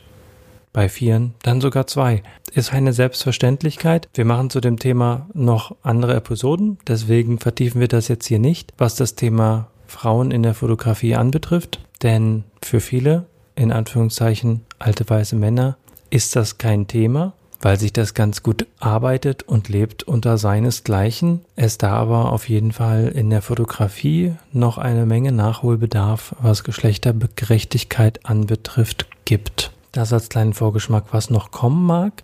bei 0.73 0.89
vieren 0.89 1.35
dann 1.43 1.61
sogar 1.61 1.87
zwei. 1.87 2.23
Ist 2.53 2.73
eine 2.73 2.93
Selbstverständlichkeit. 2.93 4.09
Wir 4.13 4.25
machen 4.25 4.49
zu 4.49 4.59
dem 4.59 4.77
Thema 4.77 5.27
noch 5.33 5.75
andere 5.83 6.15
Episoden, 6.15 6.77
deswegen 6.87 7.39
vertiefen 7.39 7.79
wir 7.79 7.87
das 7.87 8.07
jetzt 8.07 8.25
hier 8.25 8.39
nicht, 8.39 8.73
was 8.77 8.95
das 8.95 9.15
Thema 9.15 9.67
Frauen 9.87 10.31
in 10.31 10.43
der 10.43 10.55
Fotografie 10.55 11.15
anbetrifft, 11.15 11.79
denn 12.01 12.43
für 12.61 12.79
viele, 12.79 13.25
in 13.55 13.71
Anführungszeichen, 13.71 14.61
alte 14.79 15.07
weiße 15.07 15.35
Männer, 15.35 15.77
ist 16.09 16.35
das 16.35 16.57
kein 16.57 16.87
Thema, 16.87 17.33
weil 17.61 17.79
sich 17.79 17.93
das 17.93 18.13
ganz 18.13 18.43
gut 18.43 18.67
arbeitet 18.79 19.43
und 19.43 19.69
lebt 19.69 20.03
unter 20.03 20.37
seinesgleichen. 20.37 21.41
Es 21.55 21.77
da 21.77 21.93
aber 21.93 22.31
auf 22.31 22.49
jeden 22.49 22.71
Fall 22.71 23.07
in 23.07 23.29
der 23.29 23.41
Fotografie 23.41 24.33
noch 24.51 24.77
eine 24.77 25.05
Menge 25.05 25.31
Nachholbedarf, 25.31 26.35
was 26.41 26.63
Geschlechtergerechtigkeit 26.63 28.25
anbetrifft, 28.25 29.07
gibt. 29.25 29.72
Das 29.93 30.11
als 30.11 30.27
kleinen 30.27 30.53
Vorgeschmack, 30.53 31.05
was 31.11 31.29
noch 31.29 31.51
kommen 31.51 31.85
mag. 31.85 32.23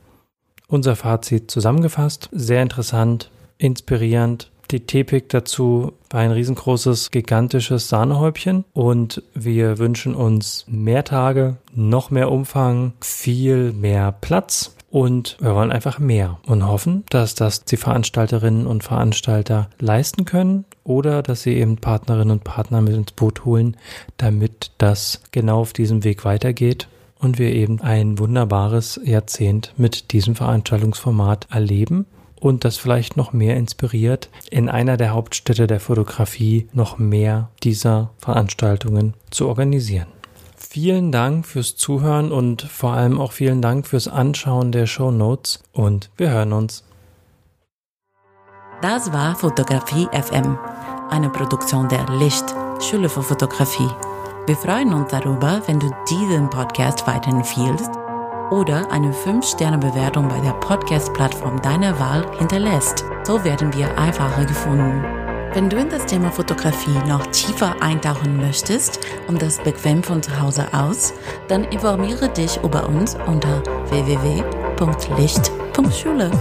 Unser 0.67 0.95
Fazit 0.95 1.51
zusammengefasst. 1.51 2.27
Sehr 2.31 2.63
interessant, 2.63 3.29
inspirierend. 3.59 4.51
Die 4.71 4.81
Tepik 4.81 5.29
dazu 5.29 5.93
war 6.09 6.21
ein 6.21 6.31
riesengroßes, 6.31 7.11
gigantisches 7.11 7.87
Sahnehäubchen 7.87 8.65
und 8.73 9.21
wir 9.35 9.77
wünschen 9.77 10.15
uns 10.15 10.65
mehr 10.67 11.03
Tage, 11.03 11.57
noch 11.73 12.09
mehr 12.09 12.31
Umfang, 12.31 12.93
viel 13.01 13.71
mehr 13.71 14.11
Platz 14.13 14.75
und 14.89 15.37
wir 15.39 15.53
wollen 15.53 15.71
einfach 15.71 15.99
mehr 15.99 16.39
und 16.47 16.67
hoffen, 16.67 17.03
dass 17.11 17.35
das 17.35 17.65
die 17.65 17.77
Veranstalterinnen 17.77 18.65
und 18.65 18.83
Veranstalter 18.83 19.69
leisten 19.79 20.25
können 20.25 20.65
oder 20.83 21.21
dass 21.21 21.43
sie 21.43 21.53
eben 21.53 21.77
Partnerinnen 21.77 22.31
und 22.31 22.43
Partner 22.43 22.81
mit 22.81 22.95
ins 22.95 23.11
Boot 23.11 23.45
holen, 23.45 23.77
damit 24.17 24.71
das 24.79 25.21
genau 25.31 25.61
auf 25.61 25.73
diesem 25.73 26.03
Weg 26.03 26.25
weitergeht 26.25 26.87
und 27.19 27.37
wir 27.37 27.53
eben 27.53 27.81
ein 27.81 28.17
wunderbares 28.17 28.99
Jahrzehnt 29.03 29.73
mit 29.77 30.11
diesem 30.11 30.35
Veranstaltungsformat 30.35 31.47
erleben 31.51 32.05
und 32.39 32.65
das 32.65 32.77
vielleicht 32.77 33.17
noch 33.17 33.33
mehr 33.33 33.57
inspiriert, 33.57 34.29
in 34.49 34.69
einer 34.69 34.97
der 34.97 35.11
Hauptstädte 35.11 35.67
der 35.67 35.79
Fotografie 35.79 36.67
noch 36.73 36.97
mehr 36.97 37.49
dieser 37.63 38.11
Veranstaltungen 38.17 39.13
zu 39.29 39.47
organisieren. 39.47 40.07
Vielen 40.55 41.11
Dank 41.11 41.45
fürs 41.45 41.75
Zuhören 41.75 42.31
und 42.31 42.61
vor 42.61 42.93
allem 42.93 43.19
auch 43.19 43.31
vielen 43.31 43.61
Dank 43.61 43.87
fürs 43.87 44.07
Anschauen 44.07 44.71
der 44.71 44.87
Show 44.87 45.11
Notes 45.11 45.63
und 45.73 46.09
wir 46.17 46.29
hören 46.29 46.53
uns. 46.53 46.83
Das 48.81 49.11
war 49.11 49.35
Fotografie 49.35 50.07
FM, 50.13 50.57
eine 51.09 51.29
Produktion 51.29 51.89
der 51.89 52.05
Licht, 52.17 52.45
Schule 52.79 53.09
für 53.09 53.23
Fotografie. 53.23 53.89
Wir 54.45 54.55
freuen 54.55 54.93
uns 54.93 55.11
darüber, 55.11 55.61
wenn 55.67 55.79
du 55.79 55.91
diesen 56.09 56.49
Podcast 56.49 57.05
weiterempfiehlst 57.05 57.91
oder 58.49 58.91
eine 58.91 59.11
5-Sterne-Bewertung 59.11 60.27
bei 60.27 60.39
der 60.39 60.53
Podcast-Plattform 60.53 61.61
deiner 61.61 61.99
Wahl 61.99 62.25
hinterlässt. 62.37 63.05
So 63.23 63.43
werden 63.43 63.73
wir 63.73 63.95
einfacher 63.97 64.45
gefunden. 64.45 65.03
Wenn 65.53 65.69
du 65.69 65.77
in 65.77 65.89
das 65.89 66.05
Thema 66.05 66.31
Fotografie 66.31 66.97
noch 67.07 67.25
tiefer 67.27 67.75
eintauchen 67.81 68.37
möchtest 68.37 68.99
und 69.27 69.41
das 69.41 69.57
bequem 69.57 70.03
von 70.03 70.21
zu 70.21 70.39
Hause 70.39 70.67
aus, 70.73 71.13
dann 71.47 71.63
informiere 71.65 72.29
dich 72.29 72.59
über 72.63 72.87
uns 72.87 73.17
unter 73.25 73.63
www.licht.schule. 73.89 76.31